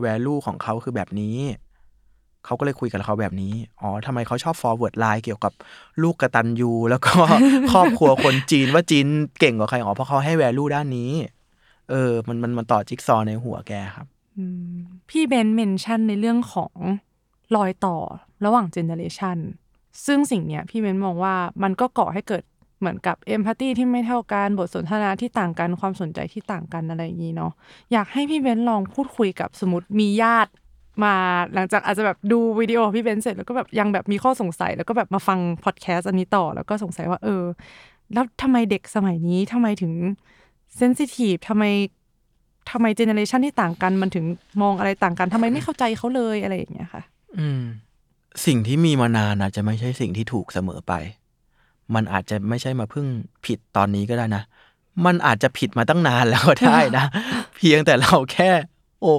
[0.02, 1.38] แวลูของเขาคือแบบนี้
[2.46, 5.54] เขาก็เลยคุยกับเขาแบบนี้ อ๋อทำไมเขาชอบ forward line เกี่ยวกับ
[6.02, 7.14] ลูกกระตันยูแล้วก็
[7.72, 9.08] ครอบครัวคนจีนว่าจีน
[9.40, 11.12] เก่งกว่าใคร อ๋อ เพราะเขาให้ value ด้านนี้
[11.90, 14.08] เออ มันมันมันต่อจิ๊กซอในหัวแกครับ
[15.10, 16.74] พี่เบนเมนชั่นในเรื่องของ
[17.56, 17.98] รอยต่อ
[18.46, 19.38] ระหว่างเจเนอเรชัน
[20.06, 22.44] ซึ่งสิ่งเนี้ยพี่เบนมองว่ามันก็ก่อให้เกิด
[22.80, 27.52] เหมือนกับเอมพัตตีที่ไม่เท่ากันบทสนทนาที่ต่างกันความสนใจที่ต่างกันอะไรอย่างนี้เนาะ
[27.92, 30.52] อยากให้พี่เบนลองพูดคุยกับสมมติมีญาติ
[31.04, 31.16] มา
[31.54, 37.44] หลังจากอาจจะแบบดูวิดีโอพี่เบนเสร็จแล้วก็แบบยังแบบมีข้อสงสัย แล้วก็แบบมาฟังพอดแคสต์อันนี้ต่อ แล้วก็สงสัยว่าเออ
[38.14, 39.94] แล้วทำไมเด็กสมัยนี้ทำไมถึง
[40.78, 41.64] เซนซิทีฟทำไม
[42.72, 44.26] ทำไมเจเนอเรชันที่ต่างกันมันถึง
[44.62, 47.02] มองอะไรต่างกันทำไมไม่เข้าใจเขาเลยอะไรอย่างเงี้ยค่ะ
[47.40, 47.64] อืม
[48.46, 50.94] สิ่งที่มีมานานอาจจะไม่ใช่สิ่งที่ถูกเสมอไป
[51.94, 53.08] มันอาจจะไม่ใช่มาเพิ่ง
[53.46, 54.44] ผิดตอนนี้ก็ได้นะ
[55.06, 57.06] มันอาจจะผิดมาตั้งนานแล้วก็ได้นะ
[57.56, 58.50] เพียงแต่เราแค่
[59.02, 59.12] โอ้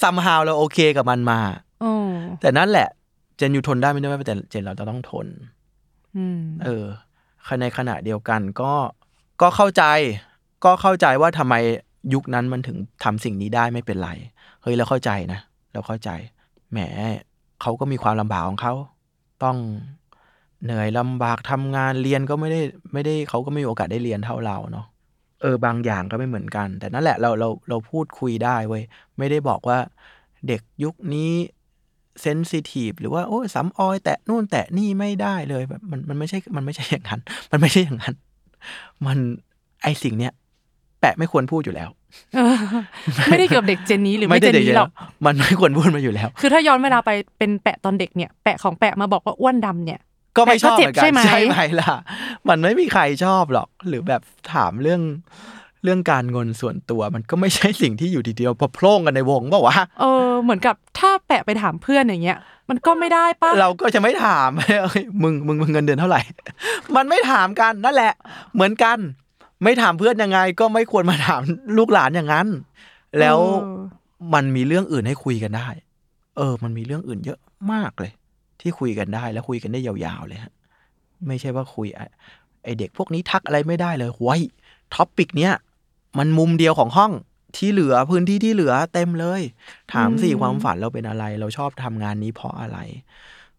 [0.00, 1.40] ซัมฮาวเราโอเคกับมันมา
[1.80, 1.92] โอ้
[2.40, 2.88] แต่นั่นแหละ
[3.36, 5.26] เจนยูทนได้ไม่ได้แต่เจนเราจะต้องทน
[6.16, 6.84] อืมเออ
[7.60, 8.72] ในขณะเดียวกันก็
[9.42, 9.84] ก็เข้าใจ
[10.64, 11.54] ก็เข้าใจว่าทำไม
[12.14, 14.10] ยุคนั้นมันถึงทำสิ่งนี้ได้ไม่เป็นไร
[14.62, 15.40] เฮ้ยเราเข้าใจนะ
[15.72, 16.10] เราเข้าใจ
[16.72, 16.78] แหม
[17.62, 18.74] เขาก็มีความลำบากของเขา
[19.44, 19.56] ต้อง
[20.66, 22.60] เหนื่อยลำบากทำงานเรียนก็ไม่ได้
[22.92, 24.86] ไม่ได้เขาก็ไม่มีโอกาสได้เรียนเท่าเราเนาะ
[25.42, 28.82] เออบางอย่างก็ไม่เหมือนกัน แต่นั่นแหละเราเราเราพูดคุยได้เว้ย
[29.18, 29.78] ไม่ได้บอกว่า
[30.48, 31.32] เด็กยุคนี้
[32.22, 38.14] เซนซิทีฟหรือว่าโอ้ยสำออย แตะนู่นแตะนี่ไม่ได้เลยแบบมันมันไม่ใช่มันไม่ใช่อย่างนั้น มันไม่ใช่อย่างนั้น
[39.06, 39.18] มัน
[39.82, 40.32] ไอสิ่งเนี้ย
[41.00, 41.88] แปะไม่ควรพูดอยู่แล้ว
[42.34, 42.54] เออ
[43.28, 44.90] ไม่ได้เกี่ยวกับเด็กเจนนี้หรือไม่เจนด็นี้หรอก
[45.26, 50.00] มันไม่ควรพูดมาอยู่แล้ว คือถ้าย้อนเวลาไปเป็นแปะตอนเด็กเนี่ยแปะของแปะมาบอกว่าอ้วนดำเนี่ย
[50.36, 51.94] ก็ไม่ชอบแต่เหก็มือนกันเจ็บใช่ไหมใช่ไหมล่ะ
[52.48, 54.22] มันไม่มีใครชอบหรอก หรือแบบ
[54.52, 55.02] ถามเรื่อง
[55.84, 62.38] เรื่องการเงินส่วนตัวมันก็ไม่ใช่สิ่งที่อยู่ดีๆพอโพร่งกันในวงเปล่าวะเออเหมือนกับถ้าแปะไปถามเพื่อนอย่างเงี้ย
[62.70, 66.20] มันก็ไม่ได้ปะเราก็จะไม่ถามเอ้ยมึงมึงมึงเงินเดือนเท่าไหร่
[66.96, 68.12] มันไม่ถามกันนั่นแหละ
[68.54, 68.98] เหมือนกัน
[69.64, 71.40] ไม่ถามเพื่อนยังไง ก็ไม่ควรมาถาม
[71.76, 72.46] ลูกหลานอย่างนั้น
[73.18, 73.74] แล้วเออ
[74.34, 75.68] มันมีเรื่องอื่นให้คุยกันได้
[76.36, 77.38] เออ มันมีเรื่องอื่นเยอะ
[77.72, 78.12] มากเลย
[78.66, 80.52] ที่คุยกันได้แล้วคุยกันได้ยาวๆเลยฮะ
[81.26, 82.04] ไม่ใช่ว่าคุยไอ้
[82.64, 84.40] ไอเด็กพวกนี้ทักอะไรไม่ได้เลยเฮ้ย
[84.94, 85.52] topic เนี้ย
[86.18, 87.12] มันมุมเดียวของห้อง
[87.56, 89.42] ที่เหลือพื้นที่ที่เหลือเต็มเลย
[89.92, 92.78] ถามสิความฝันเราเป็นอะไร เราชอบทำงานนี้เพราะอะไร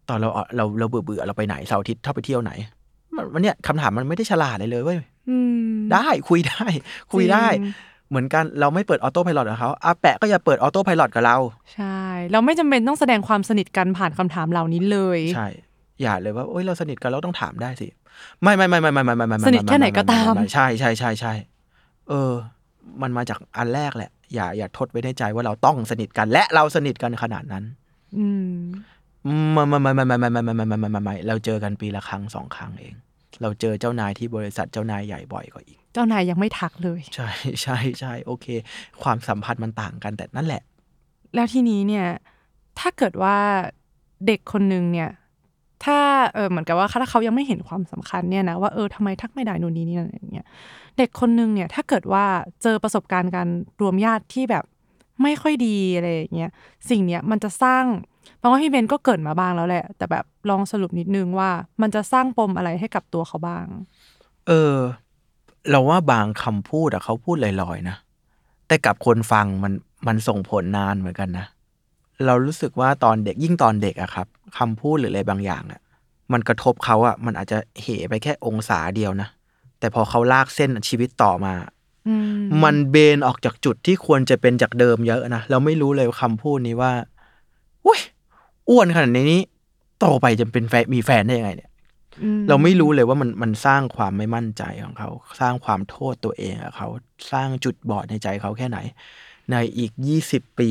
[0.07, 2.51] ตอนเราเราเราเบื่อเบื่อๆเราไปไหนเสาร์อาทิตย์ถ้าไปเที่ยวไหน
[3.15, 4.97] มันมันเนี่ยคำถามมันไม่ได้ฉลาดเลยเลยเว้ย
[5.29, 5.37] อื
[5.71, 6.65] มได้คุยได้
[7.13, 7.73] คุยได้จริง
[8.09, 11.37] เหมือนกันเราไม่เปิดออโต้พายロกับเขาอาแปะก็อย่าเปิดออโต้พายロกับเรา
[11.73, 11.99] ใช่
[12.31, 15.47] เราไม่จำเป็นต้องแสดงความสนิทกันผ่านคำถามเหล่านี้เลย ใช่
[16.01, 17.87] อย่าเลยว่าโอ้ยเราสนิทกันเราต้องถามได้สิ
[18.41, 21.33] ไม่ไม่ไม่ไม่ไม่ไม่ไม่ไม่สนิทแค่ไหนก็ตามไไใช่ใช่ใช่ใช่
[22.09, 22.33] เออ
[23.01, 27.63] มันมาจากอันแรกแหละ อย่าอย่าทดไว้ในใจว่าเราต้องสนิทกันและเราสนิทกันขนาดนั้น
[28.17, 28.57] อืม
[29.53, 32.95] ไม่ไม่ไม่ไม่ไม่ไม่ไม่ไม่ไม่ไม่ไม่ไม่ไม่เราเจอกันปีละครั้งสองครั้งเอง
[33.41, 37.29] เราเจอเจ้านายที่บริษัทเจ้านายใหญ่บ่อยกว่าอีก เจ้านายยังไม่ทักเลย ใช่
[37.61, 38.47] ใช่ใช่โอเค
[39.03, 40.61] ความสัมพันธ์มันต่างกันแต่นั่นแหละ
[41.35, 42.07] แล้วทีนี้เนี่ย
[42.79, 43.37] ถ้าเกิดว่า
[44.27, 45.09] เด็กคนนึงเนี่ย
[45.85, 45.99] ถ้า
[46.33, 50.47] เออเหมือนกับว่าถ้าเขายังไม่เห็นความสำคัญเนี่ยนะว่าเออทำไมทักไม่ได้นู่นนี่นี่นั่นอย่างเงี้ย
[50.97, 52.25] เด็กคนนึงเนี่ยถ้าเกิดว่า
[52.63, 53.47] เจอประสบการณ์การ
[53.81, 54.63] รวมญาติที่แบบ
[55.23, 56.51] ไม่ค่อยดีอะไรอย่างเงี้ย
[56.89, 57.83] สิ่งเนี้ยมันจะสร้าง
[58.37, 61.49] เพราะว่าพี่เบนก็เกริดมาบ้างแล้วแหละ แต่แบบลองสรุปนิดนึงว่า
[61.81, 63.65] มันจะสร้างปมอะไรให้กับตัวเขาบ้าง
[64.47, 64.77] เออ
[65.69, 67.97] เราว่าบางคำพูดอะเขาพูดลอยๆนะ
[68.67, 69.73] แต่กับคนฟังมัน
[70.07, 71.45] มันส่งผลนานเหมือนกันนะ
[72.25, 75.81] เรารู้สึกว่าตอนเด็กยิ่งตอนเด็กอะครับคำพูดหรืออะไรบางอย่างอะ
[76.31, 79.29] มันกระทบเขาอะมันอาจจะเหไปแค่องศาเดียวนะ
[79.79, 81.53] แต่พอเขาลากเส้นชีวิตต่อมา
[82.07, 86.91] อืมมันเบนออกจากจุดที่ควรจะเป็นจากเดิมเยอะนะเราไม่รู้เลยคำพูดนี้ว่า
[87.85, 87.99] อุ้ย
[88.69, 89.39] อ้วนขนาดนี้
[89.99, 91.71] โตไปจะเป็นแฟนมีแฟนได้ยังไงเนี่ย
[92.21, 96.87] อืเราไม่รู้เลยว่ามันมันสร้างความไม่มั่นใจของเขา สร้างความโทษตัวเองอะเขา
[97.31, 98.79] สร้างจุดบอดในใจเขาแค่ไหน
[99.51, 100.69] ในอีกยี่สิบปี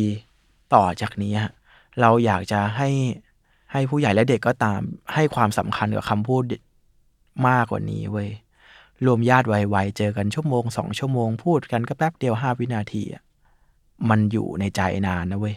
[0.75, 1.51] ต่อจากนี้อะ
[2.01, 2.89] เราอยากจะให้
[3.73, 4.81] ให้ผู้ใหญ่และเด็กก็ตาม
[5.15, 6.43] ให้ความสำคัญกับคำพูด
[7.49, 8.31] มากกว่านี้เว้ย
[9.07, 13.23] รวมญาติไวๆเจอกันชั่วโมงสองชั่วโมงพูดกันก็แป๊บเดียวห้าวินาทีอะ
[14.11, 15.57] มันอยู่ในใจนานนะเว้ย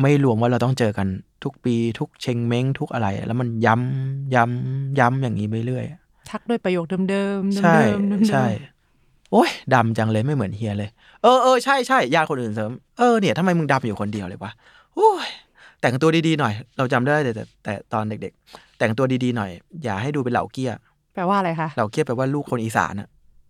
[0.00, 1.08] ไม่รวมว่าเราต้องเจอกัน
[1.44, 5.84] ทุกปีทุกเชงเม้งทุกอะไร แล้วมันย้ำย้ำย้ำอย่างนี้ไปเรื่อย
[6.30, 7.76] ทักด้วยประโยคเดิมๆเดิมๆใช่
[8.10, 8.46] เดิมๆใช่
[9.32, 10.90] โอ้ยดำจังเลยไม่เหมือนเฮียเลย
[11.22, 14.52] เออเออใช่ใช่ญาติคนอื่นเสริมเออเนี่ยทำไมมึงดำอยู่คนเดียวเลยวะ
[14.94, 15.28] โอ้ย
[15.80, 19.50] แต่งตัวดีๆหน่อย เราจำได้แต่แต่แต่ตอนเด็ก ๆ แต่งตัวดีๆหน่อย
[19.84, 20.72] อย่าให้ดูเป็นเหล่าเกี้ย
[21.14, 23.08] แปลว่าอะไรคะ เหล่าเกี้ยแปลว่าลูกคนอีสานอะ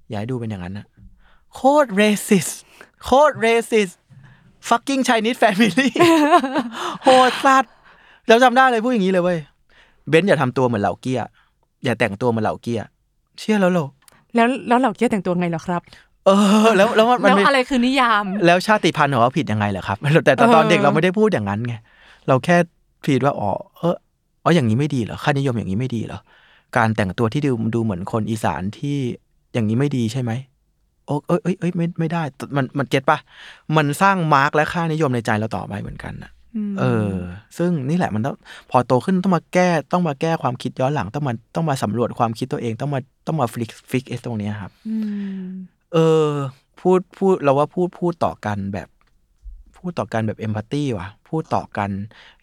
[0.09, 0.87] อย่าให้ดูเป็นอย่างนั้นนะ
[1.55, 2.53] โคตร racist
[3.05, 3.95] โคตร racist
[4.69, 5.89] fucking Chinese family
[7.05, 7.75] โหดสัตว์
[8.29, 9.39] เราจำได้เลยพูดอย่างนี้เลยเว้ย
[10.09, 11.21] เบนซ์อย่าทำตัวเหมือนเหล่าเกี้ย
[11.85, 12.83] อย่าแต่งตัวเหมือนเหล่าเกี้ย
[13.39, 13.87] เชื่อแล้วเหรอ
[14.35, 15.83] แล้วแล้วเหล่าเกี้ยแต่งตัวไงเหรอครับ
[16.27, 16.31] เอ
[16.65, 21.75] อ แล้วแล้วมันมันแล้วไม่อะไรคือนิยาม แล้วชาติพันธุ์ของเขาผิดยังไงเหรอครับ แต่แต่ตอนเออเด็กเราไม่ได้พูดอย่างนั้นไง
[22.29, 22.57] เราแค่
[23.05, 23.97] พีดว่าอ๋อเออ
[24.45, 26.21] อ๋ออย่างนี้ไม่ดีเหรอค่านิยมอย่างนี้ไม่ดีเหรอ
[26.77, 28.99] การแต่งตัวที่ดูดูเหมือนคนอีสานที่
[29.53, 30.33] อย่างนี้ไม่ดีใช่ไหม
[31.07, 32.23] โอ้เอ้ยเอ้ยเอ้ยไม่ไม่ได้
[32.57, 33.19] มันมันเก็ตปะ
[33.77, 36.40] มันสร้างมาร์กและค่านิยมในใจเราต่อไปเหมือนกันนะม
[36.79, 37.15] เออ
[37.59, 38.37] ซึ่งนี่แหละมันต้อง
[38.71, 44.97] พอโตขึ้นต้องมาแก้ต้องมาแก้ความคิดย้อนหลังต้องมาต้องมาสำรวจความคิดตัวเองต้องมาต้องมา fix fix ตรงเนี้ยครับอื
[45.43, 45.47] ม
[45.93, 46.29] เออ
[46.81, 48.89] พูดพูดเราว่าพูดพูดต่อกันแบบ
[49.77, 51.91] พูดต่อกันแบบ empathy ว่ะ พูดต่อกัน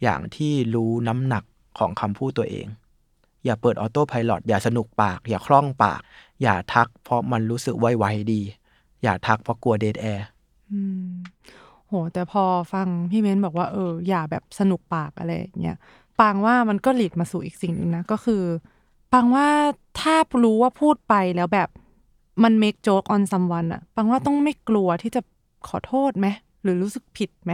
[0.04, 1.44] อย่างที่รู้น้ำหนัก
[1.80, 2.68] ของคำพูดตัวเอง
[3.46, 6.02] อย่าเปิด autopilot อย่าสนุกปาก อย่าคล่องปาก
[6.42, 8.42] อย่าทักเพราะมันรู้สึกไวๆดี
[9.04, 10.26] อย่าทักเพราะกลัว dead air
[10.72, 11.04] อืม
[11.90, 15.78] โห แต่พอฟังพี่เม้นบอกว่าเอออย่าแบบสนุกปากอะไรอย่างเงี้ย
[16.20, 18.44] ปางว่ามันก็หลีดมาสู่อีกสิ่งหนึ่งนะ ก็คือ
[19.14, 19.48] ปางว่า
[20.00, 21.70] ถ้ารู้ว่าพูดไปแล้วแบบ
[22.44, 25.22] มัน make joke on someone อะปางว่าต้องไม่กลัวที่จะ
[25.68, 26.28] ขอโทษไหม
[26.64, 27.54] หรือรู้สึกผิดไหม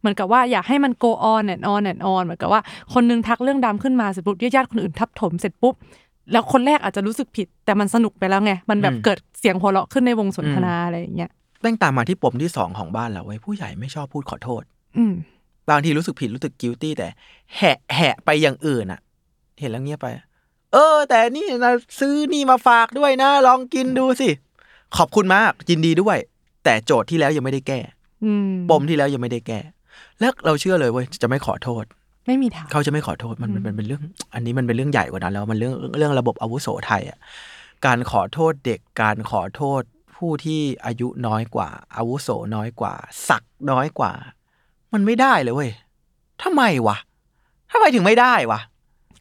[0.00, 2.62] เหมือนกับว่าอยากให้มัน go on and on and on เหมือนกับว่า
[2.94, 5.74] คนนึงทักเรื่องดำขึ้นมาเสร็จปุ๊บญาติๆคนอื่นทับถมเสร็จปุ๊บ
[6.32, 11.30] แล้วคนแรกอาจจะรู้สึกผิด แต่มันสนุกไปแล้วไงมันแบบอืมเกิดเสียงหัวเราะขึ้นในวงสนทนาอะไรอย่างเงี้ย
[11.62, 14.62] แม่งตามมาที่ปมที่สองของบ้านเราไว้ยผู้ใหญ่ไม่ชอบพูดขอโทษ
[14.96, 15.14] อืม
[15.70, 17.08] บางทีรู้สึกผิดรู้สึกกิลตี้แต่
[17.56, 19.00] แหะแหะไปอย่างอื่นอะ
[19.60, 20.06] เห็นแล้วเงียบไป
[20.72, 24.28] เออ แต่นี่นะซื้อนี่มาฝากด้วยนะ ลองกินดูสิ
[24.96, 26.18] ขอบคุณมากยินดีด้วย
[26.64, 27.80] แต่โจทย์ที่แล้วยังไม่ได้แก้
[28.24, 29.60] อืมปมที่แล้วยังไม่ได้แก้
[30.20, 31.84] แล้วเราเชื่อเลยเว้ยจะไม่ขอโทษ
[32.26, 34.02] ไม่มีทางเขาจะไม่ขอโทษมันมันมันเป็นเรื่อง
[34.34, 37.18] อันนี้มันเป็นเรื่องใหญ่กว่านั้นแล้วมันเรื่องเรื่องระบบอาวุโสไทยอะ
[37.86, 39.82] การขอโทษเด็กการขอโทษ
[40.22, 42.94] ผผู้ที่อายุน้อยกว่า อาวุโสน้อยกว่า
[43.28, 44.12] ศักดิ์น้อยกว่า
[44.92, 45.70] มันไม่ได้เลยเว้ย
[46.42, 46.96] ทำไมวะ
[47.72, 48.60] ทำไมถึงไม่ได้วะ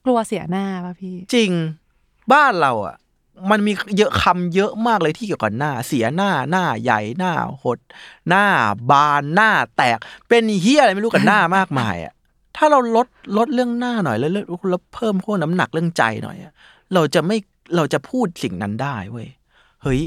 [0.05, 1.51] กลัวเสียหน้าป่ะพี่ จริง
[2.33, 2.95] บ้านเราอะ
[3.51, 7.33] มันมีเยอะคำเยอะมากเลยที่เกี่ยวกับหน้า เสียหน้าหน้าใหญ่หน้า
[7.63, 7.79] หด
[8.29, 8.45] หน้า
[8.91, 9.97] บานหน้าแตก
[10.29, 12.13] เป็นเฮียอะไรไม่รู้กับหน้ามากมายอะ
[12.57, 16.53] ถ้าเราลดลดเรื่องหน้าหน่อยแล้วแล้วแล้วเพิ่มพวกน้ำหนักเรื่องใจหน่อยอะ
[16.93, 17.37] เราจะไม่
[17.75, 19.27] เราจะพูดสิ่งนั้นได้เว้ย
[19.83, 20.01] เฮ้ย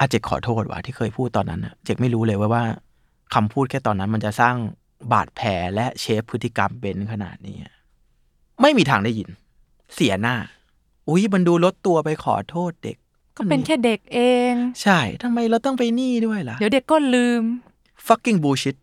[0.00, 2.64] อาเจกขอโทษว่ะที่เคยพูดตอนนั้นอะเจกไม่รู้เลยว่าว่า
[3.34, 4.54] คำพูดแค่ตอนนั้นมันจะสร้าง
[5.12, 7.74] บาดแผลและเชฟพฤติกรรมเป็นขนาดนี้อะ
[8.60, 9.28] ไม่มีทางได้ยิน
[9.94, 10.36] เสียหน้า
[11.08, 12.96] อุ้ยมันดูลดตัวไปขอโทษเด็ก
[13.36, 14.18] ก็เป็นแค่เด็กเอ
[14.52, 17.42] ง ใช่ทำไมเราต้องไปนี่ด้วยล่ะ เดี๋ยวเด็กก็ลืม
[18.06, 18.76] fucking bullshit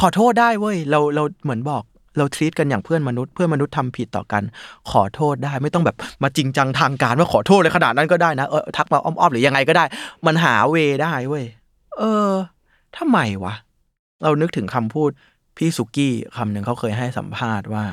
[0.00, 1.82] ขอโทษได้เว้ย เราเราเหมือนบอก
[2.16, 4.42] เราทรีตกันอย่างเพื่อนมนุษย์เพื่อนมนุษย์ทำผิดต่อกัน
[4.90, 9.84] ขอโทษได้ไม่ต้องแบบมาจริงจังทางการว่าขอโทษเลยขนาดนั้นก็ได้นะเออทักมาอ้อมๆหรือยังไงก็ได้
[10.26, 11.44] มันหาเวได้เว้ย
[11.98, 12.32] เออ
[12.98, 13.54] ทำไมวะ
[14.22, 15.10] เรานึกถึงคำพูด
[15.56, 17.84] พี่สุกี้คำหนึ่งเขาเคยให้สัมภาษณ์ว่า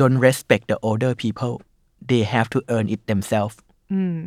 [0.00, 1.54] don't respect the older people
[2.10, 3.56] they have to earn it themselves
[3.92, 4.18] อืม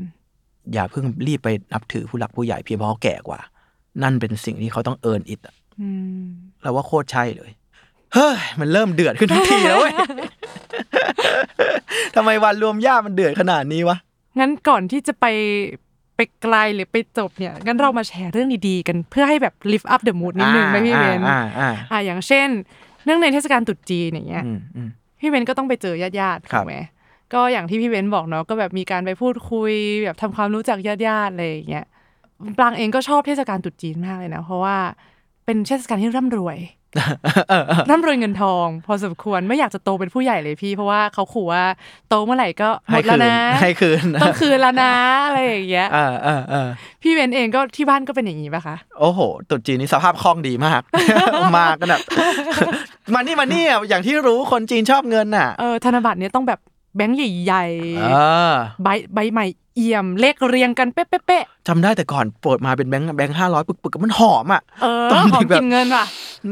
[0.73, 3.39] อย่าเพิ่งรีบไปนับถือผู้หลักผู้ใหญ่เพียงเพราะเขาแก่กว่า
[4.03, 5.41] นั่นเป็นสิ่งที่เขาต้องเอิร์นอิท
[5.81, 5.89] อื
[6.23, 6.25] ม
[6.61, 7.51] เราว่าโคตรใช่เลย
[8.13, 9.93] เฮ้ยมันเริ่มเดือดขึ้นทุกทีแล้วเว้ย
[12.15, 13.97] ทำไมวันรวมญาติมันเดือดขนาดนี้วะ
[14.39, 15.25] งั้นก่อนที่จะไป
[16.15, 22.47] ไปไกลหรือไปจบเนี่ยงั้นเรามาแชร์เรื่องดีๆกันเพื่อให้แบบ lift up the mood นิดนึงไหมพี่เบนอ่าอ่าอ่าอย่างเช่น
[23.05, 24.89] เนื่องในเทศกาลตรุษจีนอย่างเงี้ยอืมอืม
[25.19, 26.75] พี่เบนก็ต้องไปเจอญาติญาติๆครัถูบกไหม
[27.33, 31.85] ก็อย่างที่พี่เบนบอกเนาะก็แบบมีการไปพูดคุย แบบทำความรู้จักญาติญาติๆอะไรอย่างเงี้ย
[32.57, 34.77] ปรางเองก็ชอบเทศกาลตรุษจีนมากเลยนะเพราะว่า
[35.45, 36.57] เป็นเทศกาลที่ร่ำรวย
[37.89, 41.63] ร่ำรวยเงินทอง พอสมควรไม่อยากจะโตเป็นผู้ใหญ่เลยพี่เพราะว่าเขาขู่ว่า
[42.09, 44.93] โตเมื่อไหร่ก็หมให้ดแล้คืวนนะให้คืนต้องคืนแล้วนะ
[45.25, 46.67] อะไรอย่างเงี้ยอ่าอ่าอ่า
[47.03, 49.19] พี่เบนเองก็ที่บ้านก็เป็นอย่างนี้ปะคะโอ้โห
[49.49, 50.81] ตรุษจีนนี่สภาพคล่องดีมาก
[51.57, 52.01] มากันแบบ
[53.13, 56.59] มานี่มานี่อะอย่างที่รู้คนจีนชอบเงินน่ะเออธนบัตรเนี้ยต้องแบบ
[56.95, 57.65] แบงค์ใหญ่
[57.99, 58.05] เอ
[58.51, 66.05] อๆใบใบใหม่ เอี่ยมเลขเรียงกันเป๊ะๆจำได้แต่ก่อนเปิดมาเป็นแบงค์แบงค์ห้าร้อยปึกๆมันหอมอะๆเออตอนหอมเด็กแบบกินเงินว่ะ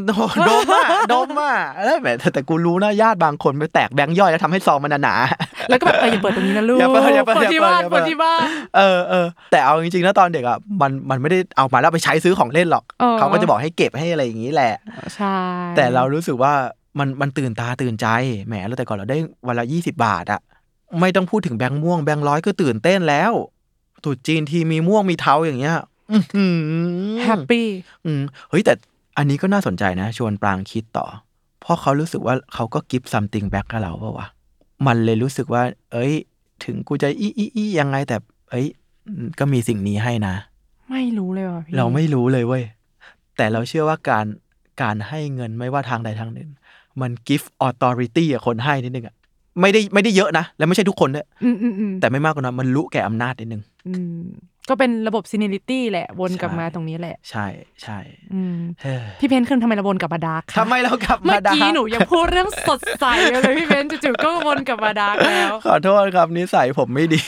[0.08, 0.36] โดด
[0.70, 8.46] มอะดมอะเออแหมแต่แต่กูรู้นะญาติบางคนไปแตกแบงค์ย่อยแล้วทำให้ซองมันหนาๆแล้วก็แบบเอออย่าเปิดตรงนี้นะลูกอย่าเปิดอย่าเปิดคนที่บ้านอย่าเปิคดนที่บ้าน
[8.78, 14.74] เออเออแต่เอาจริงๆนะตอนเด็กอะมันมันไม่ได้เอามาแล้วไปใช้ซื้อของเล่นหรอกเออเขาก็จะบอกให้เก็บให้อะไรอย่างนี้แหละ
[15.16, 15.36] ใช่
[15.76, 16.54] แต่เรารู้สึกว่า
[17.00, 18.08] มันมันตื่นตาตื่นใจ
[18.48, 19.18] แหมแล้วแต่ก่อนเราได้
[19.48, 20.42] วันละยี่สิบาทอะ
[21.00, 23.32] ไม่ต้องพูดถึงแบงค์ม่วงแบงค์ร้อยก็ตื่นเต้นแล้ว
[24.04, 25.76] ตรุษจีนทีมีม่วงมีเทาอย่างเงี้ย
[26.12, 26.56] อื้อหือ
[27.24, 27.68] happy
[28.06, 28.74] อืมเฮ้ยแต่
[29.18, 31.06] อันนี้ก็น่าสนใจนะ ชวนปรางคิดต่อ
[31.62, 34.28] เพราะเขารู้สึกว่าเขาก็ give something back กับเราเปล่าวะ
[34.88, 35.64] มันเลยรู้สึกว่า
[35.94, 36.14] เอ้ย
[36.66, 38.18] ถึงกูจะอีอีอียังไงแต่
[38.50, 38.68] เอ้ย
[39.40, 40.36] ก็มีสิ่งนี้ให้นะ
[40.90, 42.64] ไม่รู้เลยว่ะพี่เราไม่รู้เลยเว้ย
[43.38, 44.26] แต่เราเชื่อว่าการ
[44.82, 46.50] การให้เงินไม่ว่าทางใดทางหนึ่ง
[47.02, 49.16] มันกิฟต์ออ t อริตี้อะคนให้นิดนึงอะ
[49.62, 54.24] ไม่ได้ไม่ได้เยอะนะ และไม่ใช่ทุกคนด้วยอืมอืมอืมแต่ไม่มากกว่านั้นมันรู้แก่อำนาจนิดนึงอืม
[54.70, 57.48] ก็เป็นระบบซีเนลิตี้แหละ วนกลับใช่มาตรงนี้แหละ ใช่
[57.82, 57.98] ใช่
[58.34, 67.22] อืมเฮ้ยพี่เพนขึ้นทำไมเราวนกลับมาดาร์กคะทำไมเรากลับเมื่มาอดากี้หนูยังพูดเรื่องสดใสอยู่เลยพี่เพนจู่ๆก็วนกลับมาดาร์กแล้ว ขอโทษครับนิสัยผมไม่ดี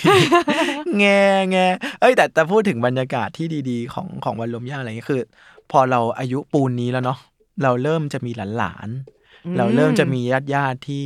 [1.00, 1.06] แง
[1.52, 1.58] แง
[2.02, 5.22] เอ้ยแต่แต่พูดถึงบรรยากาศที่ดีๆ ของของวันรวมญาติอะไรเงี้ยคือ
[5.72, 7.18] พอเราอายุปูนนี้แล้วเนาะ
[7.64, 11.06] เราเริ่มจะมีหลานๆเราเริ่มจะมีญาติญาติๆที่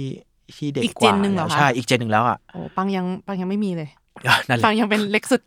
[0.56, 3.90] ที่เด็กอีกกเจว่านหนึ่งเหรอแล้วคะใช่อีกเจนหนึ่งแล้วอะโอ้ปังยังปังยังไม่มีเลย
[4.24, 5.42] เออนั่นแหปัละงยังเป็นเล็กสุด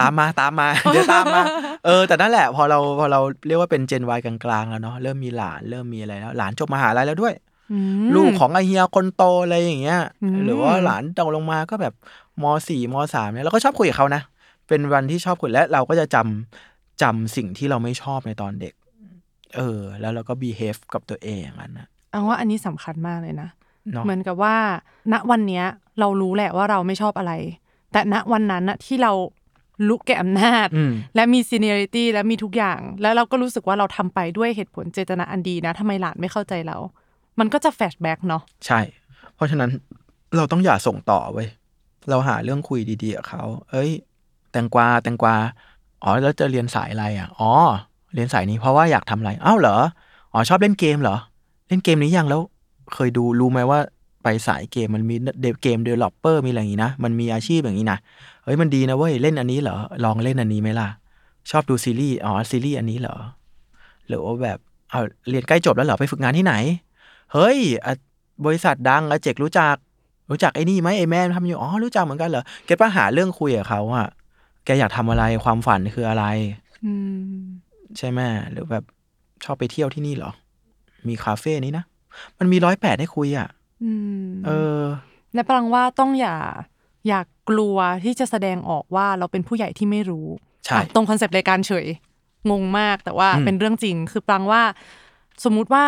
[0.00, 1.42] ตามมาตามมาเดี๋ยวตามมา
[1.86, 7.34] เออ แต่นั่นแหละ พอเราพอเราเรียกว่าเป็นเจนวายกลางๆแล้วเนาะเริ่มมีหลานเริ่มมีอะไรแล้วหลานจบมหาลัยแล้วด้วย
[7.72, 11.94] อืมลูกของไอเฮียคนโตอะไรอย่างเงี้ยอืมหรือว่าหลานโตลงมาก็แบบ
[12.42, 14.22] มสี่มสามเนี่ยเราก็ชอบคุยกับเขานะ
[14.68, 18.74] เป็นวันที่ชอบคุยและเราก็จะจำจำสิ่งที่เราไม่ชอบในตอนเด็ก
[19.56, 23.48] เออ แล้วเราก็ behave กับตัวเองอย่างนั้นนะเอาว่าอันนี้สำคัญมากเลยนะ
[23.92, 24.56] เนาะเหมือนกับว่า
[25.12, 25.64] ณวันเนี้ย
[26.00, 27.32] เรารู้แหละว่าเราไม่ชอบอะไร
[27.92, 29.12] แต่ณวันนั้นน่ะที่เรา
[29.88, 36.76] ลุกแก่อำนาจอืมและมี seniority และมีทุกอย่าง แล้วเราก็รู้สึกว่าเราทำไปด้วยเหตุผลเจตนาอันดีนะทำไมหลานไม่เข้าใจเรา
[37.38, 38.80] มันก็จะแฟชแบ็กเนาะใช่
[39.34, 39.70] เพราะฉะนั้น
[40.36, 41.48] เราต้องอย่าส่งต่อเว้ย
[42.10, 43.90] เราหาเรื่องคุยดีๆกับเขาเอ้ย
[44.52, 45.34] แตงกวาแตงกวา
[46.02, 47.50] อ๋อแล้วจะเรียนสายอะไรอะอ๋อ
[48.14, 49.76] เรียนสายนี้เพราะว่าอยากทำอะไรอ้าวเหรอ
[50.32, 51.16] อ๋อชอบเล่นเกมเหรอ
[51.68, 52.40] เล่นเกมนี้ยังแล้ว
[52.94, 53.80] เคยดูรู้ไหมว่า
[54.22, 57.98] ไปสายเกมมันมี de game developer มีอะไรอย่างนี้นะ มันมีอาชีพอย่างนี้นะ
[58.44, 60.88] เฮ้ยมันดีนะเว้ย เล่นอันนี้เหรอ ลองเล่นอันนี้ไหมล่ะ
[61.50, 63.16] ชอบดูซีรีส์ อ๋อ ซีรีส์อันนี้เหรอ
[64.08, 64.58] หรือว่าแบบ
[64.90, 66.54] เอาเรียนใกล้จบแล้วเหรอ ไปฝึกงานที่ไหน
[67.32, 67.94] เฮ้ยอะ
[68.46, 69.76] บริษัทดังอาเจกรู้จัก
[70.30, 74.08] รู้จักไอ้นี่ไหมไอ้แม่ทำอยู่ อ๋อ รู้จักเหมือนกันเหรอเก็ตป้าหาเรื่องคุยกับเขาอะ
[74.64, 76.24] แกอยากทำอะไร ความฝันคืออะไร
[76.84, 76.92] อื
[77.34, 77.40] ม
[77.98, 78.20] ใช่ไหม
[78.50, 78.84] หรือแบบ
[79.44, 80.30] ชอบไปเที่ยวที่นี่เหรอ
[81.08, 81.84] มีคาเฟ่นี้นะ
[82.38, 83.48] มันมีร้อยแปดให้คุยอะ
[83.84, 83.92] อื
[84.26, 84.50] มเอ
[84.80, 84.84] อ
[85.34, 86.36] และปรังว่าต้องอย่า
[87.08, 90.26] อย่ากกลัวที่จะแสดงออกว่าเราเป็นผู้ใหญ่ที่ไม่รู้
[90.64, 91.86] ใช่อะตรงคอนเซปต์รายการเฉย
[92.50, 94.62] งงมากแต่ว่าอืมเป็นเรื่องจริง คือปรังว่า
[95.44, 95.84] สมมุติว่า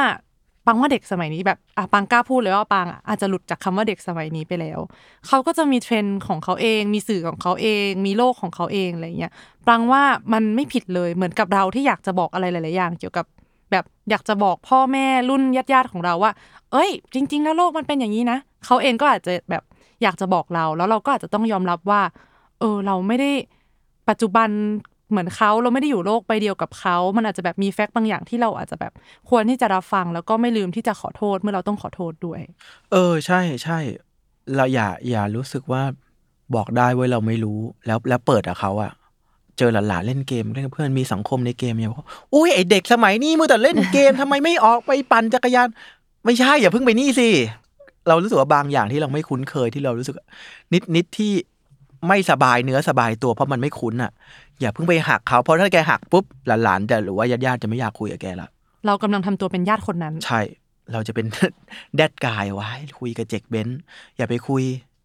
[0.66, 4.78] ปังว่าเด็กสมัยนี้แบบอะปังกล้าพูดเลยว่าปังอะอาจจะหลุดจากคำว่าเด็กสมัยนี้ไปแล้ว
[5.26, 9.32] เขาก็จะมีเทรนด์ของเขาเอง มีสื่อของเขาเอง มีโลกของเขาเองอะไรเงี้ย
[9.68, 10.02] ปังว่า
[10.32, 13.26] มันไม่ผิดเลยเหมือนกับเราที่อยากจะบอกอะไรหลาย ๆ อย่าง เกี่ยวกับ
[13.70, 16.32] แบบอยากจะบอกพ่อแม่รุ่นญาติๆของเราว่า
[16.72, 19.62] เอ้ย จริง ๆ แล้วโลกมันเป็นอย่างนี้นะเขาเองก็อาจจะแบบ
[20.02, 22.02] อยากจะบอกเรา แล้วเราก็อาจจะต้องยอมรับว่า
[22.60, 23.30] เออ เราไม่ได้
[24.08, 24.48] ปัจจุบัน
[25.10, 28.92] เหมือนเขาเราไม่ได้อยู่โลกใบเดียวกับเขา มันอาจจะแบบมีแฟกต์บางอย่างที่เราอาจจะแบบ
[29.30, 32.40] ควรที่จะรับฟัง แล้วก็ไม่ลืมที่จะขอโทษเมื่อเราต้องขอโทษด้วย
[32.92, 33.78] เออ ใช่ใช่
[34.56, 35.82] เราอย่าอย่ารู้สึกว่า
[36.54, 38.92] บอกได้เว้ยเราไม่รู้แล้วแล้วเปิดกับเขาอะ
[39.60, 45.68] เจอหลานๆเล่นเกมเล่นกับเพื่อนมีสังคมในเกมเนี่ยบอกอุ้ยไอเด็กสมัยนี้มือแต่เล่นเกมทำไมไม่ออกไปปั่นจักรยาน
[46.24, 47.28] ไม่ใช่อย่าเพิ่งไปนี่สิ
[48.08, 50.16] เรารู้สึกว่าบางอย่างที่เราไม่คุ้นเคยที่เรารู้สึก
[50.72, 51.32] นิดนิดที่
[52.08, 54.10] ไม่สบายเนื้อสบายตัวเพราะมันไม่คุ้นอะ
[54.60, 58.48] อย่าเพิ่งไปหักเขาเพราะถ้าแกหักปุ๊บหลานๆจะหรือว่าญาติๆจะไม่อยากคุยกับแกละ
[58.86, 60.40] เรากำลังทำตัวเป็นญาติคนนั้น ใช่
[60.92, 61.26] เราจะเป็น
[61.96, 63.80] แดดกายไว้คุยกับเจกเบนซ์
[64.16, 64.62] อย่าไปคุย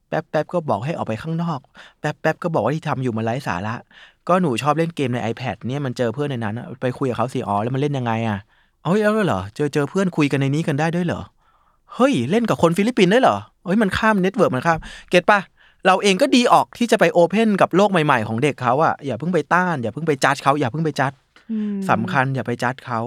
[0.09, 1.59] แป๊บแป๊บก็บอกให้ออกไปข้างนอก
[1.99, 3.73] แป๊บแป๊บก็บอกว่าที่ทำอยู่มันไร้สาระ
[4.27, 8.37] ก็หนูชอบเล่นเกมใน iPad เนี่ยมันเจอเพื่อนในนั้นอะไปคุยกับเขาสิอ๋อแล้วมันเล่นยังไงอะ
[8.83, 11.21] เอ้ยแล้วเหรอเจอเจอเพื่อนคุยกันในนี้กันได้ด้วยเหรอ
[11.95, 15.39] เฮ้ยเล่นกับคนฟิลิปปินส์ได้เหรอเฮ้ยมันข้าม network มันข้าม get ปะ
[15.85, 21.11] เราเองก็ดีออกที่จะไป open กับโลกใหม่ๆของเด็กเขาอะอย่าเพิ่งไปต้าน อย่าเพิ่งไปจัดเขาอย่าเพิ่งไปจัด
[21.51, 22.99] อืมสำคัญอย่าไปจัดเขา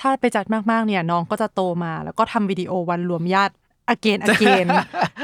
[0.00, 3.54] ถ้าไปจัดมากๆเนี่ยน้องก็จะโตมา แล้วก็ทำวิดีโอวันรวมญาติ
[3.90, 4.66] again again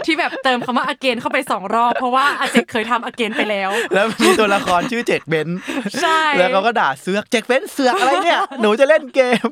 [0.06, 5.58] ที่แบบเติมคำว่า again เข้าไปสองรอบ เพราะว่าอาเจกเคยทำ again ไปแล้ว แล้วมีตัวละครชื่อเจกเบนซ์
[6.02, 9.46] ใช่แล้วเขาก็ด่าเสือกเจกเบนซ์เสือกอะไรเนี่ยหนูจะเล่นเกม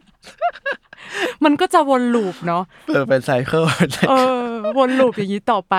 [1.45, 3.65] มันก็จะวน loop เนาะเออเป็น cycle
[4.09, 4.49] เออ
[4.79, 5.77] วน loop อย่างนี้ต่อไป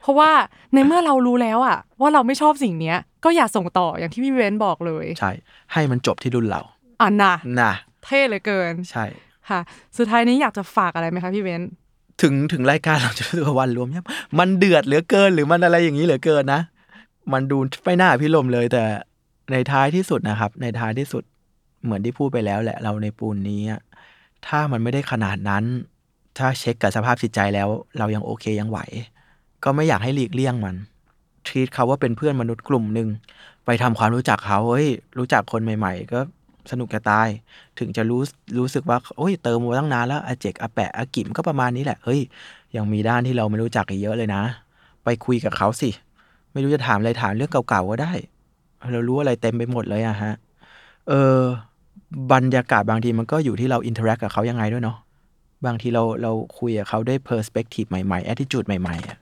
[0.00, 0.30] เพราะว่า
[0.74, 5.30] ในเมื่อเรารู้แล้วอะว่าเราไม่ชอบสิ่งเนี้ย ก็อย่าส่งต่ออย่างที่พี่เว้นบอกเลย ใช่
[5.72, 6.62] ให้มันจบที่รุ่นเรา
[7.00, 7.72] อะนะนะ
[8.04, 9.04] เท่เหลือเกิน ใช่
[9.48, 9.60] ค่ะ
[9.98, 11.62] สุดท้ายนี้อยากจะฝากอะไรไหมคะพี่เว้น
[12.22, 14.04] ถึงถึงรายการเราจะรู้สึกว่าวันรวมเนี่ย
[14.38, 16.62] มันเดือดเหลือเกิน หรือมันอะไรอย่างนี้เหลือเกินนะ
[17.32, 18.84] มันดูไม่น่าพิลมเลย แต่
[19.52, 21.22] ในท้ายที่สุดนะครับ ในท้ายที่สุด
[21.84, 23.62] เหมือนที่พูดไปแล้วแหละ เราในปูนนี้
[24.46, 25.64] ถ้ามันไม่ได้ขนาดนั้น
[26.38, 28.78] ถ้าเช็คกับสภาพจิตใจแล้ว เรายังโอเคยังไหว
[29.64, 30.76] ก็ไม่อยากให้หลีกเลี่ยงมัน
[31.46, 33.08] ทีตเขาว่าเป็นเพื่อนมนุษย์กลุ่มหนึ่ง
[33.66, 34.88] ไปทำความรู้จักเขาเฮ้ย
[35.18, 36.20] รู้จักคนใหม่ ๆ ก็
[36.72, 37.28] สนุกจะตาย
[37.78, 38.22] ถึงจะรู้
[38.58, 42.20] รู้สึกว่าโอ้ยเติมมาตั้งนานแล้วอาเจกอาแปะอากิมก็ประมาณนี้แหละเฮ้ย
[42.76, 44.42] ยังมีด้านที่เราไม่รู้จักอีกเยอะเลยนะ
[45.04, 45.90] ไปคุยกับเขาสิ
[46.52, 48.12] ไม่รู้จะถามอะไรถามเรื่องเก่าๆก็ได้
[48.92, 50.32] เรารู้อะไรเต็มไปหมดเลยอะฮะ
[51.08, 51.40] เออ
[52.32, 54.96] บรรยากาศบางทีมันก็อยู่ที่เรา interact กับเขายังไงด้วยเนาะ
[55.66, 59.18] บางทีเราเราคุยกับเขาด้วย perspective ใหม่ๆแอ t i จูดใหม่ๆอะ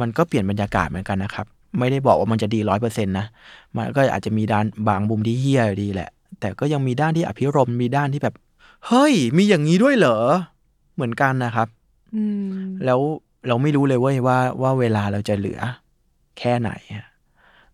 [0.00, 1.46] มันก็เปลี่ยนบรรยากาศเหมือนกันนะครับ
[1.78, 3.26] ไม่ได้บอกว่ามันจะดีร้อยเปอร์เซ็นต์นะ
[3.76, 6.10] มันก็อาจจะมีด้านบางมุมที่เหี้ยอยู่ดีแหละ
[6.40, 8.34] แต่ก็ยังมีด้านที่อภิรมย์มีด้านที่แบบ
[8.86, 10.18] เฮ้ย มีอย่างนี้ด้วยเหรอ
[10.94, 11.68] เหมือนกันนะครับ
[12.14, 12.50] อืม
[12.84, 13.00] แล้ว
[13.48, 15.60] เราไม่รู้เลยเว้ยว่าว่าเวลาเราจะเหลือ
[16.38, 17.06] แค่ไหนอะ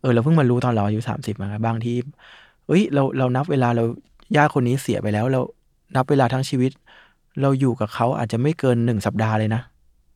[0.00, 1.92] เออ เราเพิ่งมารู้ตอนเราอายุสามสิบมาบางที
[2.66, 3.84] เอ้ยเราเรานับเวลาเรา
[4.36, 5.40] ญาติคนนี้เสียไปแล้ว เรา
[5.96, 6.72] นับเวลาทั้งชีวิต
[7.40, 9.62] เราอยู่กับเขาอาจจะไม่เกินหนึ่งสัปดาห์เลยนะ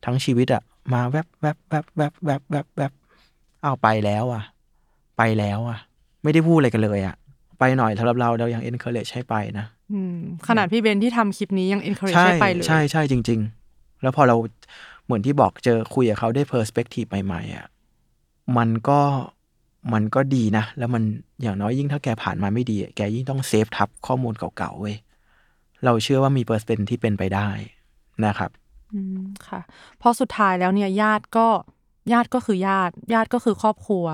[0.05, 0.61] ทั้งชีวิตอะ
[0.93, 2.91] มาแวบแวบแวบแวบแวบแวบแวบ
[3.63, 4.43] อ้าวไปแล้วอะ
[5.17, 5.77] ไปแล้วอะ
[6.23, 7.15] ไม่ได้พูดอะไรกันเลยอะ
[7.59, 10.15] ไปหน่อยสำหรับเราเรายัง encourage ให้ไปนะอืม
[10.47, 13.39] ขนาดพี่เบนที่ทำคลิปนี้ยัง encourage ใช่ให้ไปเลย ใช่ใช่จริง
[13.71, 14.35] ๆ แล้วพอเรา
[15.05, 17.67] เหมือนที่บอกเจอคุยกับเขาได้ perspective ใหม่ๆอะ
[18.57, 19.01] มันก็
[19.93, 21.03] มันก็ดีนะ แล้วมัน
[21.41, 24.97] อย่างน้อยยิ่งถ้าแกผ่านมาไม่ดีอะแกยิ่งต้อง save ทับข้อมูลเก่าๆเว้ย
[25.85, 27.49] เราเชื่อว่ามีเปอร์เซ็นต์ที่เป็นไปได้
[28.25, 28.51] นะครับ
[28.93, 29.61] อืมค่ะ
[29.97, 31.47] เพราะสุดท้ายแล้วเนี่ยญาติก็
[32.13, 34.05] ญาติก็คือญาติ ญาติก็คือครอบครัว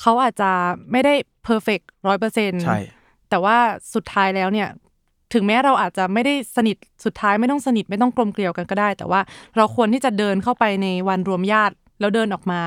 [0.00, 0.50] เขาอาจจะ
[0.92, 2.78] ไม่ได้ perfect ร้อยเปอร์เซ็นต์ใช่
[3.30, 3.56] แต่ว่า
[3.94, 4.68] สุดท้ายแล้วเนี่ย
[5.32, 9.20] ถึงแม้เราอาจจะไม่ได้สนิทสุดท้ายไม่ต้องสนิทไม่ต้องกลมเกลียวกันก็ได้ แต่ว่า
[9.56, 12.62] เราควรที่จะเดินเข้าไปในวันรวมญาติแล้วเดินออกมา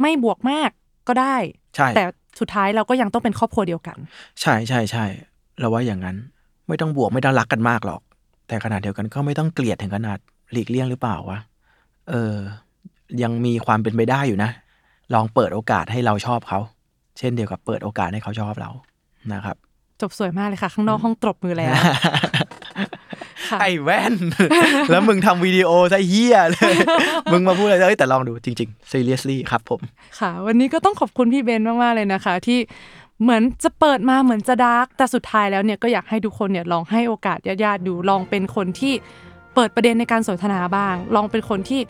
[0.00, 0.70] ไม่บวกมาก
[1.08, 1.36] ก็ได้
[1.76, 2.04] ใช่แต่
[2.40, 3.96] สุดท้ายเราก็ยังต้องเป็นครอบครัวเดียวกัน
[4.40, 5.04] ใช่ใช่ใช่
[5.58, 6.16] เราว่าอย่างนั้น
[6.68, 8.00] ไม่ต้องบวกไม่ต้องรักกันมากหรอก
[8.48, 10.18] แต่ขณะเดียวกันก็ไม่ต้องเกลียดถึงขนาด
[10.52, 11.38] หลีกเลี่ยงหรือเปล่าวะ
[12.10, 12.34] เออ
[13.22, 14.50] ยังมีความเป็นไปได้อยู่นะ
[15.14, 16.58] ลองเปิดโอกาสให้เราชอบเขา
[17.18, 18.70] เช่นเดียวกับเปิดโอกาสให้เขาชอบเรา
[19.32, 19.56] นะครับ
[20.00, 21.72] จบสวยมากเลยค่ะ ข้างนอกห้องตบมือแล้ว
[23.48, 24.14] ค่ะไอ้แว่น
[24.90, 26.74] แล้วมึงทำวิดีโอซะเฮียเลย
[27.32, 29.80] มึงมาพูดอะไรเอ้ยแต่ลองดูจริงๆ seriously ครับผม
[30.18, 32.58] ค่ะ วันนี้ก็ต้องขอบคุณพี่เบนมาก ๆ เลยนะคะ ที่
[33.22, 38.94] เหมือนจะเปิดมาเหมือนจะดาร์กแต่สุดท้ายแล้วเนี่ยก็อยากให้ทุกคนเนี่ยลองให้โอกาสญาติๆดูลองเป็นคนที่
[39.54, 41.80] เปิดประเด็นในการสนทนาบ้าง ลองเป็นคนที่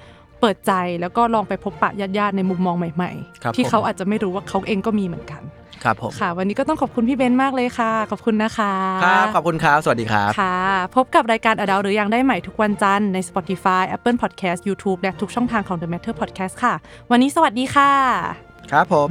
[0.42, 3.10] เปิดใจแล้วก็ลองไปพบปะญาติๆในมุมมองใหม่
[3.42, 5.42] ครับๆที่ผมเขาอาจจะไม่รู้ว่าเขาเองก็มีเหมือนกัน
[5.84, 8.72] ครับผมค่ะ วันนี้ก็ต้องขอบคุณพี่เบนซ์มากเลยค่ะ ขอบคุณนะคะ
[9.04, 10.58] ครับขอบคุณครับ สวัสดีครับค่ะ
[10.96, 16.74] พบกับรายการอดาหรือยังได้ใหม่ทุกวันจันทร์ใน Spotify Apple Podcast YouTube และทุกช่องทางของ The Matter Podcast ค่ะ
[17.10, 17.92] วันนี้สวัสดีค่ะ
[18.70, 19.10] ครับผม